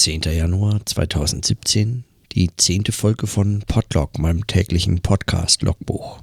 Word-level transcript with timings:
10. 0.00 0.22
Januar 0.22 0.80
2017, 0.86 2.04
die 2.32 2.48
zehnte 2.56 2.90
Folge 2.90 3.26
von 3.26 3.60
Podlog, 3.66 4.18
meinem 4.18 4.46
täglichen 4.46 5.02
Podcast-Logbuch. 5.02 6.22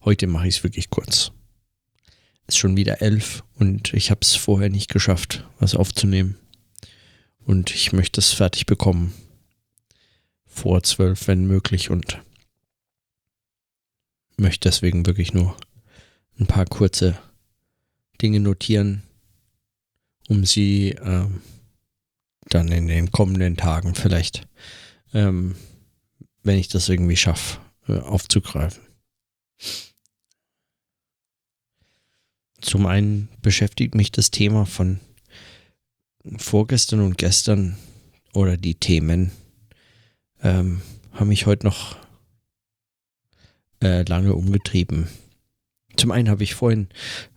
Heute 0.00 0.26
mache 0.26 0.48
ich 0.48 0.56
es 0.56 0.64
wirklich 0.64 0.88
kurz. 0.88 1.32
Es 2.46 2.54
ist 2.54 2.56
schon 2.56 2.74
wieder 2.74 3.02
elf 3.02 3.44
und 3.58 3.92
ich 3.92 4.10
habe 4.10 4.20
es 4.22 4.34
vorher 4.34 4.70
nicht 4.70 4.90
geschafft, 4.90 5.46
was 5.58 5.74
aufzunehmen. 5.74 6.38
Und 7.44 7.74
ich 7.74 7.92
möchte 7.92 8.18
es 8.18 8.32
fertig 8.32 8.64
bekommen. 8.64 9.12
Vor 10.46 10.82
zwölf, 10.84 11.28
wenn 11.28 11.44
möglich, 11.44 11.90
und 11.90 12.22
möchte 14.38 14.70
deswegen 14.70 15.04
wirklich 15.04 15.34
nur 15.34 15.54
ein 16.40 16.46
paar 16.46 16.64
kurze 16.64 17.18
Dinge 18.22 18.40
notieren, 18.40 19.02
um 20.28 20.46
sie 20.46 20.96
ähm, 21.02 21.42
dann 22.48 22.68
in 22.68 22.88
den 22.88 23.10
kommenden 23.10 23.56
Tagen 23.56 23.94
vielleicht, 23.94 24.46
ähm, 25.12 25.56
wenn 26.42 26.58
ich 26.58 26.68
das 26.68 26.88
irgendwie 26.88 27.16
schaffe, 27.16 27.58
äh, 27.88 27.98
aufzugreifen. 27.98 28.82
Zum 32.60 32.86
einen 32.86 33.28
beschäftigt 33.42 33.94
mich 33.94 34.12
das 34.12 34.30
Thema 34.30 34.66
von 34.66 35.00
vorgestern 36.36 37.00
und 37.00 37.18
gestern 37.18 37.76
oder 38.32 38.56
die 38.56 38.74
Themen 38.74 39.30
ähm, 40.42 40.82
haben 41.12 41.28
mich 41.28 41.46
heute 41.46 41.66
noch 41.66 41.96
äh, 43.82 44.02
lange 44.02 44.34
umgetrieben. 44.34 45.08
Zum 45.96 46.10
einen 46.10 46.28
habe 46.28 46.42
ich 46.42 46.54
vorhin 46.54 46.88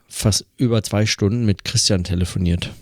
fast 0.08 0.46
über 0.58 0.84
zwei 0.84 1.06
Stunden 1.06 1.46
mit 1.46 1.64
Christian 1.64 2.04
telefoniert. 2.04 2.74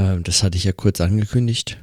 Ähm, 0.00 0.22
das 0.22 0.42
hatte 0.42 0.56
ich 0.56 0.64
ja 0.64 0.72
kurz 0.72 1.00
angekündigt. 1.00 1.78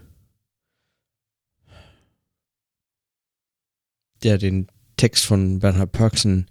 Der 4.24 4.40
den 4.40 4.68
Text 4.98 5.26
von 5.26 5.60
Bernhard 5.60 5.92
Perksen 5.92 6.48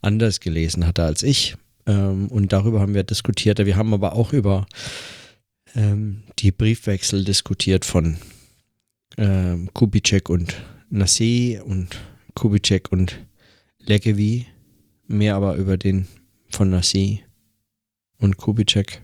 anders 0.00 0.40
gelesen 0.40 0.86
hatte 0.86 1.04
als 1.04 1.22
ich. 1.22 1.56
Ähm, 1.86 2.28
und 2.28 2.52
darüber 2.52 2.80
haben 2.80 2.94
wir 2.94 3.04
diskutiert. 3.04 3.58
Wir 3.58 3.76
haben 3.76 3.92
aber 3.92 4.14
auch 4.14 4.32
über 4.32 4.66
ähm, 5.74 6.22
die 6.38 6.52
Briefwechsel 6.52 7.24
diskutiert 7.24 7.84
von 7.84 8.16
ähm, 9.18 9.68
Kubitschek 9.74 10.30
und 10.30 10.54
Nassé 10.90 11.60
und 11.60 12.00
Kubitschek 12.34 12.90
und 12.90 13.20
Legevi. 13.78 14.46
Mehr 15.06 15.34
aber 15.34 15.56
über 15.56 15.76
den 15.76 16.08
von 16.48 16.72
Nassé 16.72 17.20
und 18.16 18.38
Kubitschek. 18.38 19.02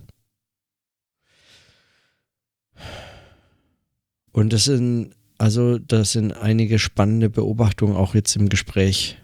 Und 4.37 4.53
das 4.53 4.65
sind, 4.65 5.15
also, 5.39 5.79
das 5.79 6.13
sind 6.13 6.31
einige 6.31 6.79
spannende 6.79 7.31
Beobachtungen 7.31 7.97
auch 7.97 8.15
jetzt 8.15 8.37
im 8.37 8.51
Gespräch 8.51 9.17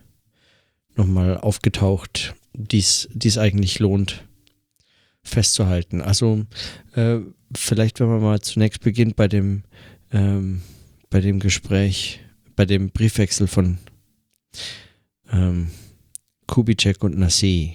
nochmal 0.96 1.36
aufgetaucht, 1.36 2.34
die 2.54 2.78
es 2.78 3.36
eigentlich 3.36 3.78
lohnt 3.78 4.24
festzuhalten. 5.22 6.00
Also, 6.00 6.46
äh, 6.94 7.18
vielleicht, 7.54 8.00
wenn 8.00 8.06
man 8.06 8.22
mal 8.22 8.40
zunächst 8.40 8.80
beginnt 8.80 9.14
bei 9.14 9.28
dem, 9.28 9.64
ähm, 10.12 10.62
bei 11.10 11.20
dem 11.20 11.40
Gespräch, 11.40 12.20
bei 12.56 12.64
dem 12.64 12.88
Briefwechsel 12.88 13.48
von 13.48 13.76
ähm, 15.30 15.68
Kubitschek 16.46 17.04
und 17.04 17.18
Nassé. 17.18 17.74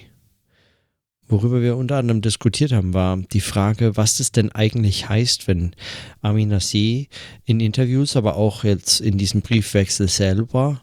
Worüber 1.30 1.62
wir 1.62 1.76
unter 1.76 1.98
anderem 1.98 2.22
diskutiert 2.22 2.72
haben, 2.72 2.94
war 2.94 3.18
die 3.18 3.42
Frage, 3.42 3.98
was 3.98 4.18
das 4.18 4.32
denn 4.32 4.52
eigentlich 4.52 5.10
heißt, 5.10 5.48
wenn 5.48 5.74
Amin 6.22 6.54
Nassé 6.54 7.08
in 7.46 7.60
Interviews, 7.60 8.16
aber 8.16 8.38
auch 8.38 8.64
jetzt 8.64 9.02
in 9.02 9.18
diesem 9.18 9.42
Briefwechsel 9.42 10.08
selber, 10.08 10.82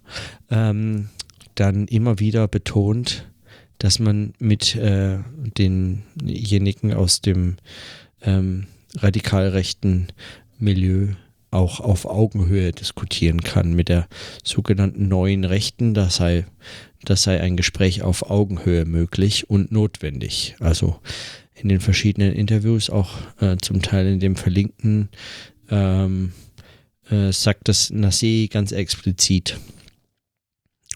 ähm, 0.50 1.08
dann 1.54 1.86
immer 1.88 2.18
wieder 2.18 2.46
betont, 2.46 3.26
dass 3.78 3.98
man 3.98 4.34
mit 4.38 4.74
äh, 4.76 5.18
denjenigen 5.58 6.92
aus 6.92 7.20
dem 7.20 7.56
ähm, 8.22 8.66
radikal 8.96 9.48
rechten 9.48 10.08
Milieu 10.58 11.14
auch 11.54 11.80
auf 11.80 12.04
Augenhöhe 12.04 12.72
diskutieren 12.72 13.40
kann 13.42 13.74
mit 13.74 13.88
der 13.88 14.08
sogenannten 14.42 15.08
neuen 15.08 15.44
Rechten. 15.44 15.94
Das 15.94 16.16
sei, 16.16 16.46
das 17.04 17.22
sei 17.22 17.40
ein 17.40 17.56
Gespräch 17.56 18.02
auf 18.02 18.28
Augenhöhe 18.28 18.84
möglich 18.84 19.48
und 19.48 19.72
notwendig. 19.72 20.56
Also 20.60 20.98
in 21.54 21.68
den 21.68 21.80
verschiedenen 21.80 22.32
Interviews, 22.32 22.90
auch 22.90 23.14
äh, 23.40 23.56
zum 23.62 23.80
Teil 23.80 24.06
in 24.06 24.20
dem 24.20 24.36
verlinkten, 24.36 25.08
ähm, 25.70 26.32
äh, 27.08 27.32
sagt 27.32 27.68
das 27.68 27.92
Nassé 27.92 28.50
ganz 28.50 28.72
explizit. 28.72 29.58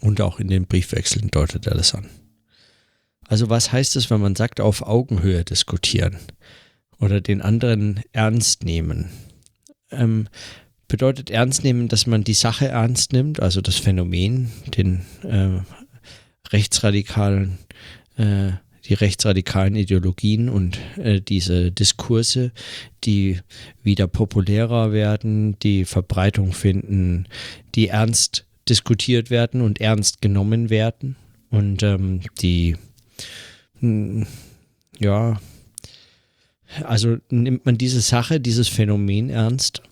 Und 0.00 0.20
auch 0.20 0.40
in 0.40 0.48
den 0.48 0.66
Briefwechseln 0.66 1.28
deutet 1.30 1.66
er 1.66 1.74
das 1.74 1.94
an. 1.94 2.08
Also 3.26 3.50
was 3.50 3.72
heißt 3.72 3.96
es, 3.96 4.10
wenn 4.10 4.20
man 4.20 4.34
sagt, 4.34 4.60
auf 4.60 4.82
Augenhöhe 4.82 5.44
diskutieren 5.44 6.16
oder 6.98 7.20
den 7.20 7.42
anderen 7.42 8.00
ernst 8.12 8.64
nehmen? 8.64 9.10
Ähm, 9.90 10.28
bedeutet 10.88 11.30
ernst 11.30 11.64
nehmen, 11.64 11.88
dass 11.88 12.06
man 12.06 12.24
die 12.24 12.34
Sache 12.34 12.68
ernst 12.68 13.12
nimmt, 13.12 13.40
also 13.40 13.60
das 13.60 13.76
Phänomen, 13.76 14.50
den 14.76 15.02
äh, 15.22 15.60
rechtsradikalen, 16.50 17.58
äh, 18.16 18.52
die 18.86 18.94
rechtsradikalen 18.94 19.76
Ideologien 19.76 20.48
und 20.48 20.78
äh, 20.96 21.20
diese 21.20 21.70
Diskurse, 21.70 22.52
die 23.04 23.40
wieder 23.82 24.08
populärer 24.08 24.92
werden, 24.92 25.58
die 25.58 25.84
Verbreitung 25.84 26.52
finden, 26.52 27.26
die 27.74 27.88
ernst 27.88 28.46
diskutiert 28.68 29.30
werden 29.30 29.60
und 29.60 29.80
ernst 29.80 30.22
genommen 30.22 30.70
werden. 30.70 31.16
Und 31.50 31.82
ähm, 31.82 32.20
die 32.40 32.76
hm, 33.80 34.26
ja 34.98 35.40
also 36.84 37.18
nimmt 37.30 37.66
man 37.66 37.78
diese 37.78 38.00
Sache, 38.00 38.40
dieses 38.40 38.68
Phänomen 38.68 39.30
ernst, 39.30 39.82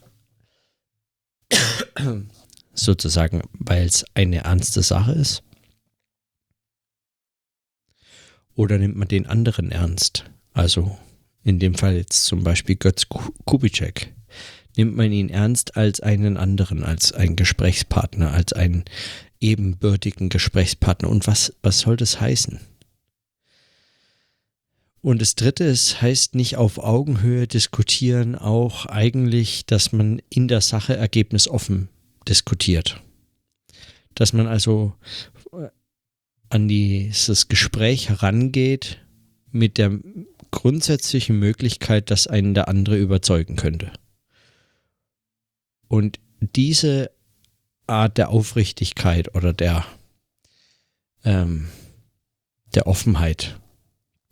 sozusagen, 2.75 3.42
weil 3.53 3.87
es 3.87 4.04
eine 4.14 4.44
ernste 4.44 4.82
Sache 4.82 5.12
ist? 5.12 5.42
Oder 8.54 8.78
nimmt 8.78 8.97
man 8.97 9.09
den 9.09 9.26
anderen 9.26 9.70
ernst? 9.70 10.25
Also 10.53 10.98
in 11.42 11.59
dem 11.59 11.75
Fall 11.75 11.97
jetzt 11.97 12.25
zum 12.25 12.42
Beispiel 12.42 12.76
Götz 12.76 13.06
Kubitschek. 13.44 14.14
Nimmt 14.76 14.97
man 14.97 15.12
ihn 15.12 15.28
ernst 15.28 15.76
als 15.76 16.00
einen 16.00 16.37
anderen, 16.37 16.82
als 16.82 17.12
einen 17.12 17.37
Gesprächspartner, 17.37 18.32
als 18.32 18.53
einen 18.53 18.84
ebenbürtigen 19.41 20.28
Gesprächspartner? 20.28 21.08
Und 21.08 21.26
was, 21.26 21.54
was 21.62 21.81
soll 21.81 21.97
das 21.97 22.20
heißen? 22.20 22.60
Und 25.06 25.22
das 25.22 25.37
Dritte 25.37 25.62
ist, 25.62 26.03
heißt 26.03 26.34
nicht 26.34 26.56
auf 26.56 26.78
Augenhöhe 26.78 27.47
diskutieren, 27.47 28.34
auch 28.34 28.87
eigentlich, 28.87 29.65
dass 29.65 29.93
man 29.93 30.21
in 30.31 30.49
der 30.49 30.61
Sache 30.61 30.97
ergebnisoffen 30.97 31.89
diskutiert. 32.27 33.00
Dass 34.17 34.33
man 34.33 34.49
also 34.49 34.94
äh, 35.53 35.69
an 36.49 36.67
dieses 36.67 37.47
Gespräch 37.47 38.09
herangeht 38.09 38.99
mit 39.53 39.78
der 39.78 39.97
grundsätzlichen 40.50 41.38
Möglichkeit, 41.38 42.11
dass 42.11 42.27
einen 42.27 42.55
der 42.55 42.67
andere 42.67 42.99
überzeugen 42.99 43.55
könnte. 43.55 43.93
Und 45.87 46.19
diese 46.41 47.12
Art 47.87 48.19
der 48.19 48.31
Aufrichtigkeit 48.31 49.37
oder 49.37 49.53
der, 49.53 49.87
ähm, 51.23 51.69
der 52.75 52.88
Offenheit 52.88 53.61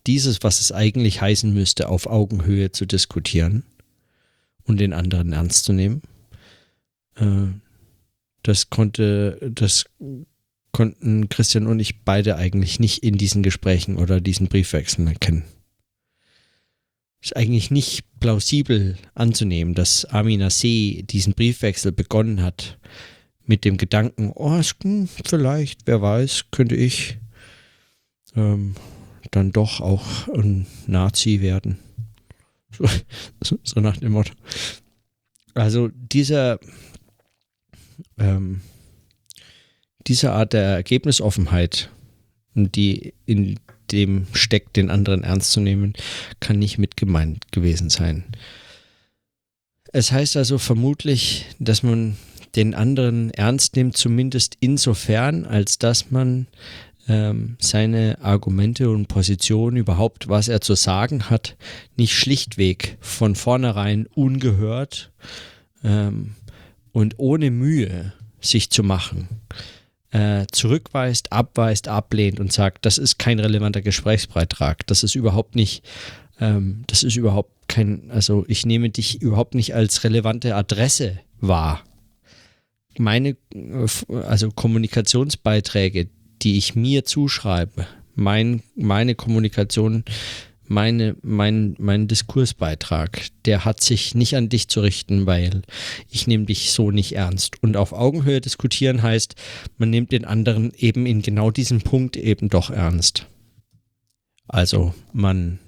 dieses, 0.06 0.42
was 0.42 0.60
es 0.60 0.72
eigentlich 0.72 1.20
heißen 1.20 1.52
müsste, 1.52 1.88
auf 1.88 2.06
Augenhöhe 2.06 2.72
zu 2.72 2.86
diskutieren 2.86 3.64
und 4.64 4.78
den 4.78 4.92
anderen 4.92 5.32
ernst 5.32 5.64
zu 5.64 5.72
nehmen. 5.72 6.02
Äh, 7.16 7.46
das 8.42 8.68
konnte, 8.70 9.38
das 9.50 9.86
konnten 10.72 11.28
Christian 11.28 11.66
und 11.66 11.80
ich 11.80 12.02
beide 12.02 12.36
eigentlich 12.36 12.78
nicht 12.80 13.02
in 13.02 13.16
diesen 13.16 13.42
Gesprächen 13.42 13.96
oder 13.96 14.20
diesen 14.20 14.48
Briefwechseln 14.48 15.06
erkennen. 15.06 15.44
Ist 17.22 17.36
eigentlich 17.36 17.70
nicht 17.70 18.04
plausibel 18.20 18.98
anzunehmen, 19.14 19.74
dass 19.74 20.04
Amina 20.04 20.50
C. 20.50 21.04
diesen 21.08 21.32
Briefwechsel 21.32 21.92
begonnen 21.92 22.42
hat 22.42 22.78
mit 23.46 23.64
dem 23.64 23.78
Gedanken, 23.78 24.32
oh, 24.34 24.60
vielleicht, 25.24 25.86
wer 25.86 26.02
weiß, 26.02 26.46
könnte 26.50 26.74
ich 26.74 27.18
ähm, 28.36 28.74
dann 29.34 29.52
doch 29.52 29.80
auch 29.80 30.28
ein 30.28 30.66
Nazi 30.86 31.40
werden. 31.40 31.78
So, 33.42 33.58
so 33.62 33.80
nach 33.80 33.96
dem 33.96 34.12
Motto. 34.12 34.32
Also 35.54 35.88
dieser, 35.94 36.58
ähm, 38.18 38.62
diese 40.06 40.32
Art 40.32 40.52
der 40.52 40.64
Ergebnisoffenheit, 40.64 41.90
die 42.54 43.14
in 43.26 43.60
dem 43.92 44.26
steckt, 44.32 44.76
den 44.76 44.90
anderen 44.90 45.22
ernst 45.22 45.52
zu 45.52 45.60
nehmen, 45.60 45.92
kann 46.40 46.58
nicht 46.58 46.78
mit 46.78 46.96
gemeint 46.96 47.52
gewesen 47.52 47.90
sein. 47.90 48.24
Es 49.92 50.10
heißt 50.10 50.36
also 50.36 50.58
vermutlich, 50.58 51.46
dass 51.60 51.82
man 51.82 52.16
den 52.56 52.74
anderen 52.74 53.30
ernst 53.30 53.76
nimmt, 53.76 53.96
zumindest 53.96 54.56
insofern, 54.60 55.44
als 55.44 55.78
dass 55.78 56.10
man 56.10 56.46
ähm, 57.08 57.56
seine 57.60 58.18
Argumente 58.22 58.90
und 58.90 59.08
Positionen 59.08 59.76
überhaupt, 59.76 60.28
was 60.28 60.48
er 60.48 60.60
zu 60.60 60.74
sagen 60.74 61.30
hat, 61.30 61.56
nicht 61.96 62.14
schlichtweg 62.14 62.96
von 63.00 63.34
vornherein 63.34 64.06
ungehört 64.14 65.12
ähm, 65.82 66.34
und 66.92 67.18
ohne 67.18 67.50
Mühe 67.50 68.12
sich 68.40 68.70
zu 68.70 68.82
machen, 68.82 69.28
äh, 70.10 70.46
zurückweist, 70.50 71.32
abweist, 71.32 71.88
ablehnt 71.88 72.40
und 72.40 72.52
sagt, 72.52 72.86
das 72.86 72.98
ist 72.98 73.18
kein 73.18 73.38
relevanter 73.38 73.82
Gesprächsbeitrag, 73.82 74.86
das 74.86 75.02
ist 75.02 75.14
überhaupt 75.14 75.56
nicht, 75.56 75.84
ähm, 76.40 76.84
das 76.86 77.02
ist 77.02 77.16
überhaupt 77.16 77.68
kein, 77.68 78.10
also 78.10 78.44
ich 78.48 78.66
nehme 78.66 78.90
dich 78.90 79.20
überhaupt 79.20 79.54
nicht 79.54 79.74
als 79.74 80.04
relevante 80.04 80.54
Adresse 80.54 81.18
wahr. 81.40 81.82
Meine, 82.96 83.36
äh, 83.52 83.86
also 84.22 84.50
Kommunikationsbeiträge, 84.50 86.08
die 86.44 86.58
ich 86.58 86.74
mir 86.74 87.04
zuschreibe, 87.04 87.86
mein, 88.14 88.62
meine 88.76 89.14
Kommunikation, 89.14 90.04
meine, 90.66 91.16
mein, 91.22 91.74
mein 91.78 92.08
Diskursbeitrag, 92.08 93.28
der 93.44 93.64
hat 93.64 93.82
sich 93.82 94.14
nicht 94.14 94.36
an 94.36 94.48
dich 94.48 94.68
zu 94.68 94.80
richten, 94.80 95.26
weil 95.26 95.62
ich 96.10 96.26
nehme 96.26 96.44
dich 96.44 96.72
so 96.72 96.90
nicht 96.90 97.16
ernst. 97.16 97.62
Und 97.62 97.76
auf 97.76 97.92
Augenhöhe 97.92 98.40
diskutieren 98.40 99.02
heißt, 99.02 99.34
man 99.78 99.90
nimmt 99.90 100.12
den 100.12 100.24
anderen 100.24 100.72
eben 100.76 101.06
in 101.06 101.22
genau 101.22 101.50
diesem 101.50 101.82
Punkt 101.82 102.16
eben 102.16 102.48
doch 102.48 102.70
ernst. 102.70 103.26
Also 104.46 104.94
man, 105.12 105.58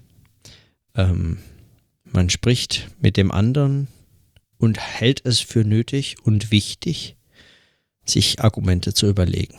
ähm, 0.94 1.38
man 2.04 2.30
spricht 2.30 2.88
mit 3.00 3.16
dem 3.16 3.30
anderen 3.30 3.88
und 4.58 4.78
hält 4.78 5.24
es 5.24 5.40
für 5.40 5.64
nötig 5.64 6.16
und 6.22 6.50
wichtig, 6.50 7.16
sich 8.04 8.40
Argumente 8.40 8.94
zu 8.94 9.08
überlegen 9.08 9.56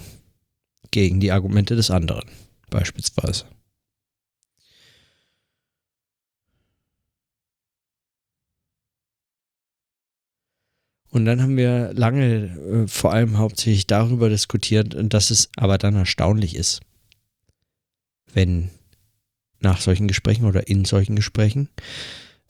gegen 0.92 1.20
die 1.20 1.32
Argumente 1.32 1.76
des 1.76 1.92
anderen, 1.92 2.26
beispielsweise. 2.70 3.46
Und 11.10 11.26
dann 11.26 11.42
haben 11.42 11.58
wir 11.58 11.94
lange 11.94 12.86
äh, 12.86 12.88
vor 12.88 13.14
allem 13.14 13.38
hauptsächlich 13.38 13.88
darüber 13.88 14.30
diskutiert, 14.30 14.96
dass 15.12 15.32
es 15.32 15.50
aber 15.56 15.78
dann 15.78 15.96
erstaunlich 15.96 16.56
ist, 16.56 16.82
wenn 18.34 18.70
nach 19.60 19.82
solchen 19.82 20.08
Gesprächen 20.08 20.46
oder 20.46 20.68
in 20.68 20.86
solchen 20.86 21.16
Gesprächen 21.16 21.70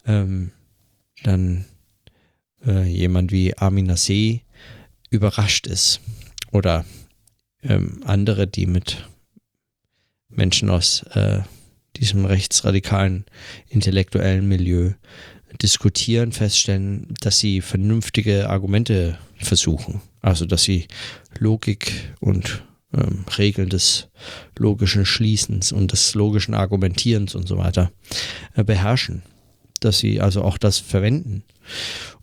ähm, 0.06 0.52
dann 1.24 1.66
äh, 2.66 2.84
jemand 2.84 3.32
wie 3.32 3.58
Armin 3.58 3.96
See 3.96 4.42
überrascht 5.10 5.68
ist 5.68 6.02
oder 6.52 6.84
ähm, 7.64 8.02
andere, 8.06 8.48
die 8.48 8.66
mit 8.66 9.08
Menschen 10.30 10.70
aus 10.70 11.04
äh, 11.14 11.42
diesem 11.96 12.26
rechtsradikalen 12.26 13.26
intellektuellen 13.70 14.48
Milieu 14.48 14.92
diskutieren, 15.62 16.32
feststellen, 16.32 17.14
dass 17.22 17.40
sie 17.40 17.62
vernünftige 17.62 18.50
Argumente 18.50 19.18
versuchen. 19.38 20.02
Also 20.22 20.46
dass 20.46 20.64
sie 20.64 20.88
Logik 21.40 22.14
und 22.20 22.64
ähm, 22.94 23.26
Regeln 23.38 23.70
des 23.70 24.08
logischen 24.58 25.06
Schließens 25.06 25.72
und 25.72 25.92
des 25.92 26.16
logischen 26.16 26.54
Argumentierens 26.54 27.36
und 27.36 27.48
so 27.48 27.58
weiter 27.58 27.92
äh, 28.56 28.64
beherrschen. 28.64 29.24
Dass 29.80 30.00
sie 30.00 30.22
also 30.22 30.44
auch 30.44 30.58
das 30.58 30.80
verwenden. 30.80 31.44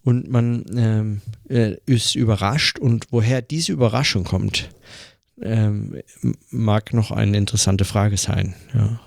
Und 0.02 0.28
man 0.28 0.64
ähm, 0.76 1.20
äh, 1.48 1.76
ist 1.86 2.14
überrascht 2.14 2.78
und 2.78 3.06
woher 3.10 3.42
diese 3.42 3.72
Überraschung 3.72 4.24
kommt, 4.24 4.68
ähm, 5.40 6.00
mag 6.50 6.92
noch 6.92 7.10
eine 7.10 7.36
interessante 7.36 7.84
Frage 7.84 8.16
sein. 8.16 8.54
Ja. 8.74 9.00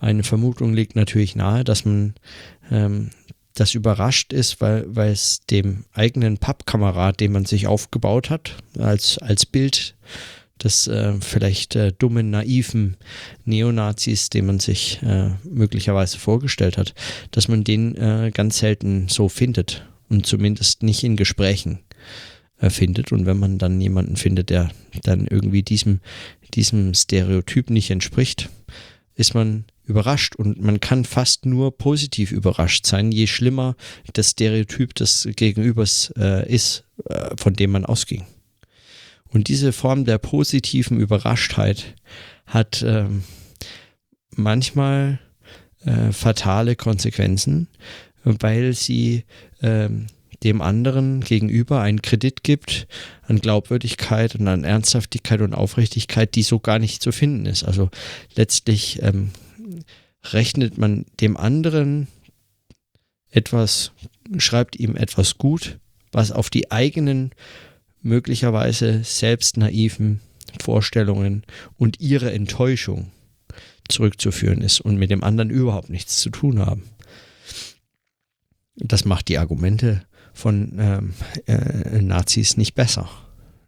Eine 0.00 0.22
Vermutung 0.22 0.74
liegt 0.74 0.96
natürlich 0.96 1.34
nahe, 1.36 1.64
dass 1.64 1.84
man 1.84 2.14
ähm, 2.70 3.10
das 3.54 3.74
überrascht 3.74 4.32
ist, 4.32 4.60
weil, 4.60 4.84
weil 4.88 5.10
es 5.10 5.40
dem 5.46 5.84
eigenen 5.92 6.38
Pappkamerad, 6.38 7.20
den 7.20 7.32
man 7.32 7.44
sich 7.44 7.66
aufgebaut 7.66 8.30
hat, 8.30 8.56
als, 8.78 9.18
als 9.18 9.46
Bild 9.46 9.96
des 10.62 10.86
äh, 10.86 11.14
vielleicht 11.20 11.76
äh, 11.76 11.92
dummen, 11.92 12.30
naiven 12.30 12.96
Neonazis, 13.44 14.30
den 14.30 14.46
man 14.46 14.60
sich 14.60 15.00
äh, 15.02 15.30
möglicherweise 15.44 16.18
vorgestellt 16.18 16.78
hat, 16.78 16.94
dass 17.30 17.48
man 17.48 17.64
den 17.64 17.96
äh, 17.96 18.30
ganz 18.32 18.58
selten 18.58 19.08
so 19.08 19.28
findet 19.28 19.86
und 20.08 20.26
zumindest 20.26 20.82
nicht 20.82 21.04
in 21.04 21.16
Gesprächen 21.16 21.80
äh, 22.60 22.70
findet. 22.70 23.12
Und 23.12 23.26
wenn 23.26 23.38
man 23.38 23.58
dann 23.58 23.80
jemanden 23.80 24.16
findet, 24.16 24.50
der 24.50 24.70
dann 25.02 25.26
irgendwie 25.26 25.62
diesem, 25.62 26.00
diesem 26.54 26.94
Stereotyp 26.94 27.70
nicht 27.70 27.90
entspricht, 27.90 28.48
ist 29.14 29.34
man 29.34 29.64
überrascht 29.84 30.36
und 30.36 30.60
man 30.60 30.80
kann 30.80 31.04
fast 31.04 31.46
nur 31.46 31.76
positiv 31.76 32.30
überrascht 32.30 32.86
sein, 32.86 33.10
je 33.10 33.26
schlimmer 33.26 33.74
das 34.12 34.30
Stereotyp 34.30 34.94
des 34.94 35.28
Gegenübers 35.34 36.12
äh, 36.16 36.48
ist, 36.52 36.84
äh, 37.06 37.30
von 37.36 37.54
dem 37.54 37.70
man 37.70 37.86
ausging. 37.86 38.24
Und 39.30 39.48
diese 39.48 39.72
Form 39.72 40.04
der 40.04 40.18
positiven 40.18 41.00
Überraschtheit 41.00 41.94
hat 42.46 42.82
ähm, 42.86 43.24
manchmal 44.30 45.20
äh, 45.84 46.12
fatale 46.12 46.76
Konsequenzen, 46.76 47.68
weil 48.24 48.72
sie 48.74 49.24
ähm, 49.62 50.06
dem 50.44 50.62
anderen 50.62 51.20
gegenüber 51.20 51.80
einen 51.80 52.02
Kredit 52.02 52.44
gibt 52.44 52.86
an 53.22 53.40
Glaubwürdigkeit 53.40 54.36
und 54.36 54.46
an 54.46 54.64
Ernsthaftigkeit 54.64 55.40
und 55.40 55.54
Aufrichtigkeit, 55.54 56.34
die 56.34 56.42
so 56.42 56.60
gar 56.60 56.78
nicht 56.78 57.02
zu 57.02 57.12
finden 57.12 57.46
ist. 57.46 57.64
Also 57.64 57.90
letztlich 58.36 59.02
ähm, 59.02 59.30
rechnet 60.32 60.78
man 60.78 61.06
dem 61.20 61.36
anderen 61.36 62.08
etwas, 63.30 63.92
schreibt 64.38 64.76
ihm 64.76 64.96
etwas 64.96 65.38
gut, 65.38 65.78
was 66.12 66.32
auf 66.32 66.50
die 66.50 66.70
eigenen 66.70 67.32
möglicherweise 68.00 69.02
selbst 69.04 69.56
naiven 69.56 70.20
Vorstellungen 70.62 71.44
und 71.76 72.00
ihre 72.00 72.32
Enttäuschung 72.32 73.10
zurückzuführen 73.88 74.60
ist 74.60 74.80
und 74.80 74.96
mit 74.96 75.10
dem 75.10 75.24
anderen 75.24 75.50
überhaupt 75.50 75.90
nichts 75.90 76.20
zu 76.20 76.30
tun 76.30 76.60
haben. 76.60 76.84
Das 78.76 79.04
macht 79.04 79.28
die 79.28 79.38
Argumente 79.38 80.06
von 80.38 80.72
ähm, 80.78 81.14
äh, 81.46 82.00
Nazis 82.00 82.56
nicht 82.56 82.74
besser. 82.74 83.10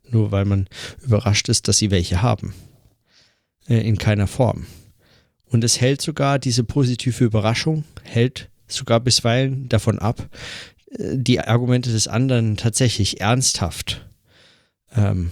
Nur 0.08 0.30
weil 0.32 0.44
man 0.44 0.68
überrascht 1.02 1.48
ist, 1.48 1.68
dass 1.68 1.78
sie 1.78 1.90
welche 1.90 2.22
haben. 2.22 2.54
Äh, 3.68 3.86
in 3.86 3.98
keiner 3.98 4.26
Form. 4.26 4.66
Und 5.46 5.64
es 5.64 5.80
hält 5.80 6.00
sogar 6.00 6.38
diese 6.38 6.64
positive 6.64 7.24
Überraschung, 7.24 7.84
hält 8.02 8.50
sogar 8.68 9.00
bisweilen 9.00 9.68
davon 9.68 9.98
ab, 9.98 10.28
äh, 10.90 11.16
die 11.16 11.40
Argumente 11.40 11.90
des 11.90 12.08
anderen 12.08 12.56
tatsächlich 12.56 13.20
ernsthaft 13.20 14.08
ähm, 14.94 15.30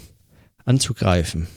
anzugreifen, 0.65 1.49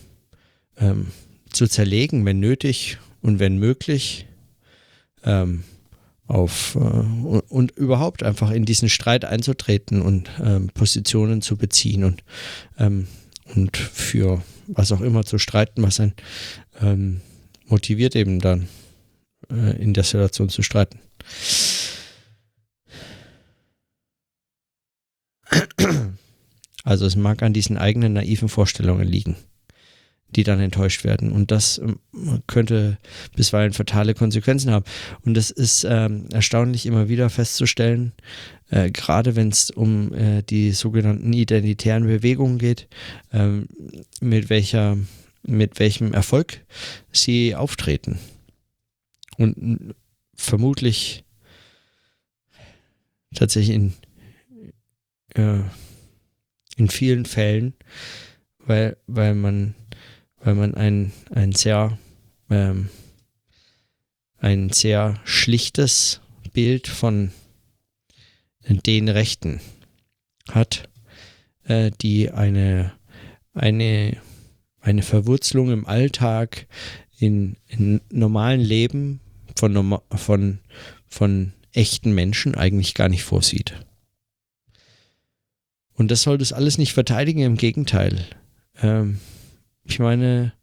ähm, 0.77 1.07
zu 1.51 1.67
zerlegen, 1.67 2.25
wenn 2.25 2.39
nötig 2.39 2.97
und 3.21 3.39
wenn 3.39 3.57
möglich. 3.57 4.27
Ähm, 5.23 5.63
auf 6.31 6.75
äh, 6.75 6.79
und, 6.79 7.71
überhaupt 7.71 8.23
einfach 8.23 8.51
in 8.51 8.65
diesen 8.65 8.89
Streit 8.89 9.25
einzutreten 9.25 10.01
und 10.01 10.29
ähm, 10.41 10.69
Positionen 10.73 11.41
zu 11.41 11.57
beziehen 11.57 12.03
und, 12.03 12.23
ähm, 12.77 13.07
und 13.53 13.77
für 13.77 14.41
was 14.67 14.91
auch 14.91 15.01
immer 15.01 15.25
zu 15.25 15.38
streiten, 15.38 15.83
was 15.83 16.00
ein 16.00 16.13
ähm, 16.81 17.21
motiviert 17.65 18.15
eben 18.15 18.39
dann 18.39 18.69
äh, 19.51 19.81
in 19.81 19.93
der 19.93 20.03
Situation 20.03 20.50
zu 20.50 20.61
streiten. 20.63 21.00
Also 26.83 27.05
es 27.05 27.15
mag 27.15 27.43
an 27.43 27.53
diesen 27.53 27.77
eigenen 27.77 28.13
naiven 28.13 28.50
Vorstellungen 28.50 29.07
liegen 29.07 29.35
die 30.35 30.43
dann 30.43 30.59
enttäuscht 30.59 31.03
werden. 31.03 31.31
Und 31.31 31.51
das 31.51 31.77
ähm, 31.77 32.00
könnte 32.47 32.97
bisweilen 33.35 33.73
fatale 33.73 34.13
Konsequenzen 34.13 34.71
haben. 34.71 34.85
Und 35.25 35.38
es 35.38 35.51
ist 35.51 35.85
ähm, 35.89 36.25
erstaunlich 36.31 36.85
immer 36.85 37.09
wieder 37.09 37.29
festzustellen, 37.29 38.13
äh, 38.69 38.91
gerade 38.91 39.35
wenn 39.35 39.50
es 39.50 39.69
um 39.69 40.13
äh, 40.13 40.41
die 40.43 40.71
sogenannten 40.71 41.33
identitären 41.33 42.05
Bewegungen 42.05 42.57
geht, 42.57 42.88
äh, 43.31 43.61
mit 44.21 44.50
welcher, 44.50 44.97
mit 45.43 45.79
welchem 45.79 46.13
Erfolg 46.13 46.61
sie 47.11 47.55
auftreten. 47.55 48.19
Und 49.38 49.95
vermutlich 50.35 51.23
tatsächlich 53.33 53.75
in, 53.75 53.93
äh, 55.35 55.61
in 56.77 56.89
vielen 56.89 57.25
Fällen, 57.25 57.73
weil, 58.59 58.97
weil 59.07 59.35
man 59.35 59.75
weil 60.43 60.55
man 60.55 60.74
ein, 60.75 61.12
ein 61.31 61.51
sehr 61.51 61.98
ähm, 62.50 62.89
ein 64.41 64.71
sehr 64.71 65.19
schlichtes 65.24 66.19
Bild 66.51 66.88
von 66.88 67.31
den 68.67 69.07
Rechten 69.07 69.62
hat, 70.50 70.89
äh, 71.63 71.91
die 72.01 72.31
eine, 72.31 72.91
eine, 73.53 74.17
eine 74.81 75.03
Verwurzelung 75.03 75.71
im 75.71 75.86
Alltag, 75.86 76.67
in, 77.17 77.55
in 77.67 78.01
normalen 78.12 78.62
Leben 78.62 79.19
von, 79.55 80.00
von, 80.15 80.60
von 81.07 81.53
echten 81.71 82.13
Menschen 82.13 82.55
eigentlich 82.55 82.95
gar 82.95 83.10
nicht 83.10 83.24
vorsieht. 83.24 83.86
Und 85.93 86.10
das 86.10 86.24
soll 86.24 86.39
das 86.39 86.51
alles 86.51 86.79
nicht 86.79 86.93
verteidigen, 86.93 87.41
im 87.41 87.57
Gegenteil. 87.57 88.25
Ähm, 88.81 89.19
ich 89.85 90.00
meine, 90.00 90.53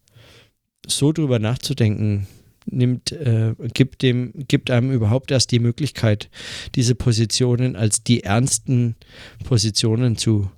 so 0.86 1.12
drüber 1.12 1.38
nachzudenken, 1.38 2.26
nimmt, 2.66 3.12
äh, 3.12 3.54
gibt, 3.74 4.02
dem, 4.02 4.32
gibt 4.48 4.70
einem 4.70 4.92
überhaupt 4.92 5.30
erst 5.30 5.52
die 5.52 5.58
Möglichkeit, 5.58 6.28
diese 6.74 6.94
Positionen 6.94 7.76
als 7.76 8.02
die 8.02 8.24
ernsten 8.24 8.96
Positionen 9.44 10.16
zu 10.16 10.50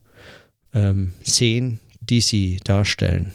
ähm, 0.74 1.12
sehen, 1.22 1.80
die 2.00 2.20
sie 2.20 2.60
darstellen. 2.64 3.32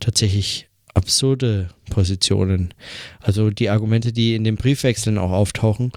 Tatsächlich 0.00 0.68
absurde 0.94 1.68
Positionen. 1.90 2.72
Also 3.20 3.50
die 3.50 3.70
Argumente, 3.70 4.12
die 4.12 4.34
in 4.34 4.44
den 4.44 4.56
Briefwechseln 4.56 5.18
auch 5.18 5.30
auftauchen, 5.30 5.92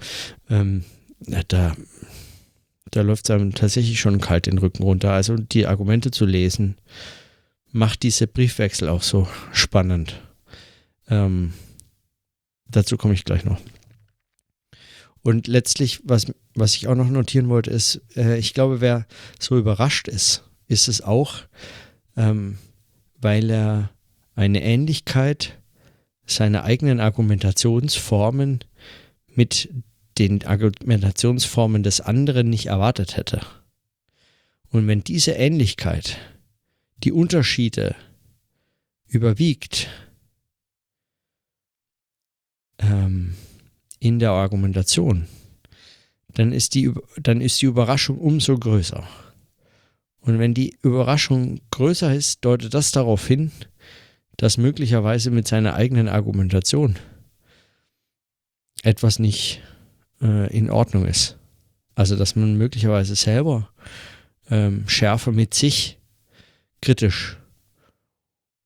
ähm, 0.48 0.84
da, 1.48 1.74
da 2.90 3.00
läuft 3.02 3.28
es 3.28 3.30
einem 3.30 3.54
tatsächlich 3.54 4.00
schon 4.00 4.20
kalt 4.20 4.46
den 4.46 4.58
Rücken 4.58 4.82
runter. 4.82 5.12
Also 5.12 5.36
die 5.36 5.66
Argumente 5.66 6.10
zu 6.10 6.26
lesen, 6.26 6.76
macht 7.72 8.02
diese 8.02 8.26
Briefwechsel 8.26 8.88
auch 8.88 9.02
so 9.02 9.28
spannend. 9.52 10.20
Ähm, 11.08 11.52
dazu 12.68 12.96
komme 12.96 13.14
ich 13.14 13.24
gleich 13.24 13.44
noch. 13.44 13.60
Und 15.22 15.46
letztlich, 15.46 16.00
was, 16.04 16.26
was 16.54 16.74
ich 16.76 16.88
auch 16.88 16.94
noch 16.94 17.08
notieren 17.08 17.48
wollte, 17.48 17.70
ist, 17.70 18.00
äh, 18.16 18.38
ich 18.38 18.54
glaube, 18.54 18.80
wer 18.80 19.06
so 19.38 19.58
überrascht 19.58 20.08
ist, 20.08 20.44
ist 20.66 20.88
es 20.88 21.02
auch, 21.02 21.34
ähm, 22.16 22.58
weil 23.20 23.50
er 23.50 23.90
eine 24.34 24.62
Ähnlichkeit 24.62 25.58
seiner 26.26 26.64
eigenen 26.64 27.00
Argumentationsformen 27.00 28.60
mit 29.34 29.68
den 30.18 30.44
Argumentationsformen 30.44 31.82
des 31.82 32.00
anderen 32.00 32.48
nicht 32.48 32.66
erwartet 32.66 33.16
hätte. 33.16 33.40
Und 34.70 34.86
wenn 34.86 35.02
diese 35.02 35.32
Ähnlichkeit 35.32 36.18
die 37.02 37.12
Unterschiede 37.12 37.94
überwiegt, 39.06 39.88
ähm, 42.78 43.34
in 43.98 44.18
der 44.18 44.30
Argumentation, 44.30 45.26
dann 46.34 46.52
ist, 46.52 46.74
die, 46.74 46.92
dann 47.20 47.40
ist 47.40 47.60
die 47.60 47.66
Überraschung 47.66 48.18
umso 48.18 48.58
größer. 48.58 49.06
Und 50.20 50.38
wenn 50.38 50.54
die 50.54 50.76
Überraschung 50.82 51.60
größer 51.70 52.14
ist, 52.14 52.44
deutet 52.44 52.74
das 52.74 52.92
darauf 52.92 53.26
hin, 53.26 53.52
dass 54.36 54.58
möglicherweise 54.58 55.30
mit 55.30 55.48
seiner 55.48 55.74
eigenen 55.74 56.08
Argumentation 56.08 56.96
etwas 58.82 59.18
nicht 59.18 59.60
äh, 60.22 60.56
in 60.56 60.70
Ordnung 60.70 61.06
ist. 61.06 61.38
Also 61.94 62.16
dass 62.16 62.36
man 62.36 62.56
möglicherweise 62.56 63.14
selber 63.16 63.70
ähm, 64.50 64.88
schärfer 64.88 65.32
mit 65.32 65.52
sich 65.52 65.99
kritisch 66.80 67.36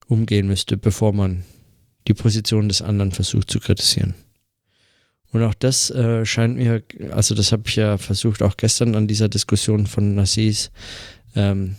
umgehen 0.07 0.47
müsste, 0.47 0.77
bevor 0.77 1.13
man 1.13 1.45
die 2.07 2.15
Position 2.15 2.69
des 2.69 2.83
anderen 2.83 3.13
versucht 3.13 3.51
zu 3.51 3.61
kritisieren. 3.61 4.15
Und 5.33 5.43
auch 5.43 5.55
das 5.55 5.91
äh, 5.91 6.25
scheint 6.25 6.57
mir, 6.57 6.83
also 7.11 7.35
das 7.35 7.51
habe 7.51 7.65
ich 7.67 7.77
ja 7.77 7.99
versucht 7.99 8.43
auch 8.43 8.57
gestern 8.57 8.95
an 8.95 9.09
dieser 9.09 9.29
Diskussion 9.29 9.87
von 9.87 10.15
Nassis 10.15 10.71
ähm, 11.35 11.75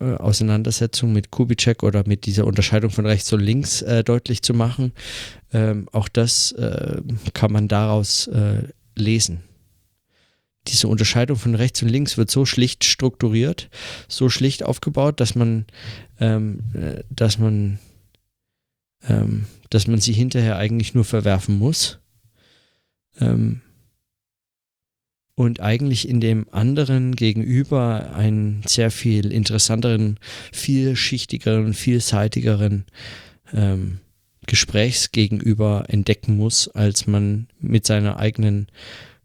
äh, 0.00 0.14
Auseinandersetzung 0.14 1.12
mit 1.12 1.30
Kubitschek 1.30 1.82
oder 1.82 2.02
mit 2.06 2.24
dieser 2.24 2.46
Unterscheidung 2.46 2.90
von 2.90 3.04
rechts 3.04 3.30
und 3.32 3.40
links 3.40 3.82
äh, 3.82 4.02
deutlich 4.02 4.40
zu 4.40 4.54
machen. 4.54 4.92
Ähm, 5.52 5.86
auch 5.92 6.08
das 6.08 6.52
äh, 6.52 7.02
kann 7.34 7.52
man 7.52 7.68
daraus 7.68 8.26
äh, 8.28 8.62
lesen. 8.96 9.42
Diese 10.68 10.88
Unterscheidung 10.88 11.36
von 11.36 11.54
rechts 11.54 11.82
und 11.82 11.88
links 11.88 12.16
wird 12.16 12.30
so 12.30 12.46
schlicht 12.46 12.84
strukturiert, 12.84 13.68
so 14.08 14.28
schlicht 14.28 14.62
aufgebaut, 14.62 15.20
dass 15.20 15.34
man, 15.34 15.66
ähm, 16.20 16.60
äh, 16.74 17.02
dass 17.10 17.38
man 17.38 17.78
ähm, 19.08 19.46
dass 19.70 19.86
man 19.86 20.00
sie 20.00 20.12
hinterher 20.12 20.56
eigentlich 20.56 20.94
nur 20.94 21.04
verwerfen 21.04 21.58
muss. 21.58 21.98
Ähm, 23.18 23.62
und 25.34 25.60
eigentlich 25.60 26.08
in 26.08 26.20
dem 26.20 26.46
anderen 26.52 27.16
gegenüber 27.16 28.14
einen 28.14 28.62
sehr 28.66 28.90
viel 28.90 29.32
interessanteren, 29.32 30.20
vielschichtigeren, 30.52 31.72
vielseitigeren 31.72 32.84
ähm, 33.54 34.00
Gesprächsgegenüber 34.46 35.86
entdecken 35.88 36.36
muss, 36.36 36.68
als 36.68 37.06
man 37.06 37.48
mit 37.60 37.86
seiner 37.86 38.18
eigenen 38.18 38.66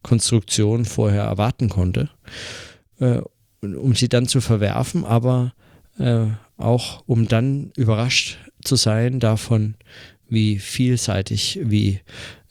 Konstruktion 0.04 0.86
vorher 0.86 1.24
erwarten 1.24 1.70
konnte, 1.70 2.10
äh, 3.00 3.22
um 3.62 3.96
sie 3.96 4.10
dann 4.10 4.28
zu 4.28 4.42
verwerfen, 4.42 5.04
aber 5.04 5.54
äh, 6.00 6.28
auch 6.58 7.04
um 7.08 7.28
dann 7.28 7.72
überrascht 7.76 8.38
zu 8.64 8.76
sein 8.76 9.20
davon, 9.20 9.76
wie 10.30 10.60
vielseitig, 10.60 11.60
wie 11.64 12.02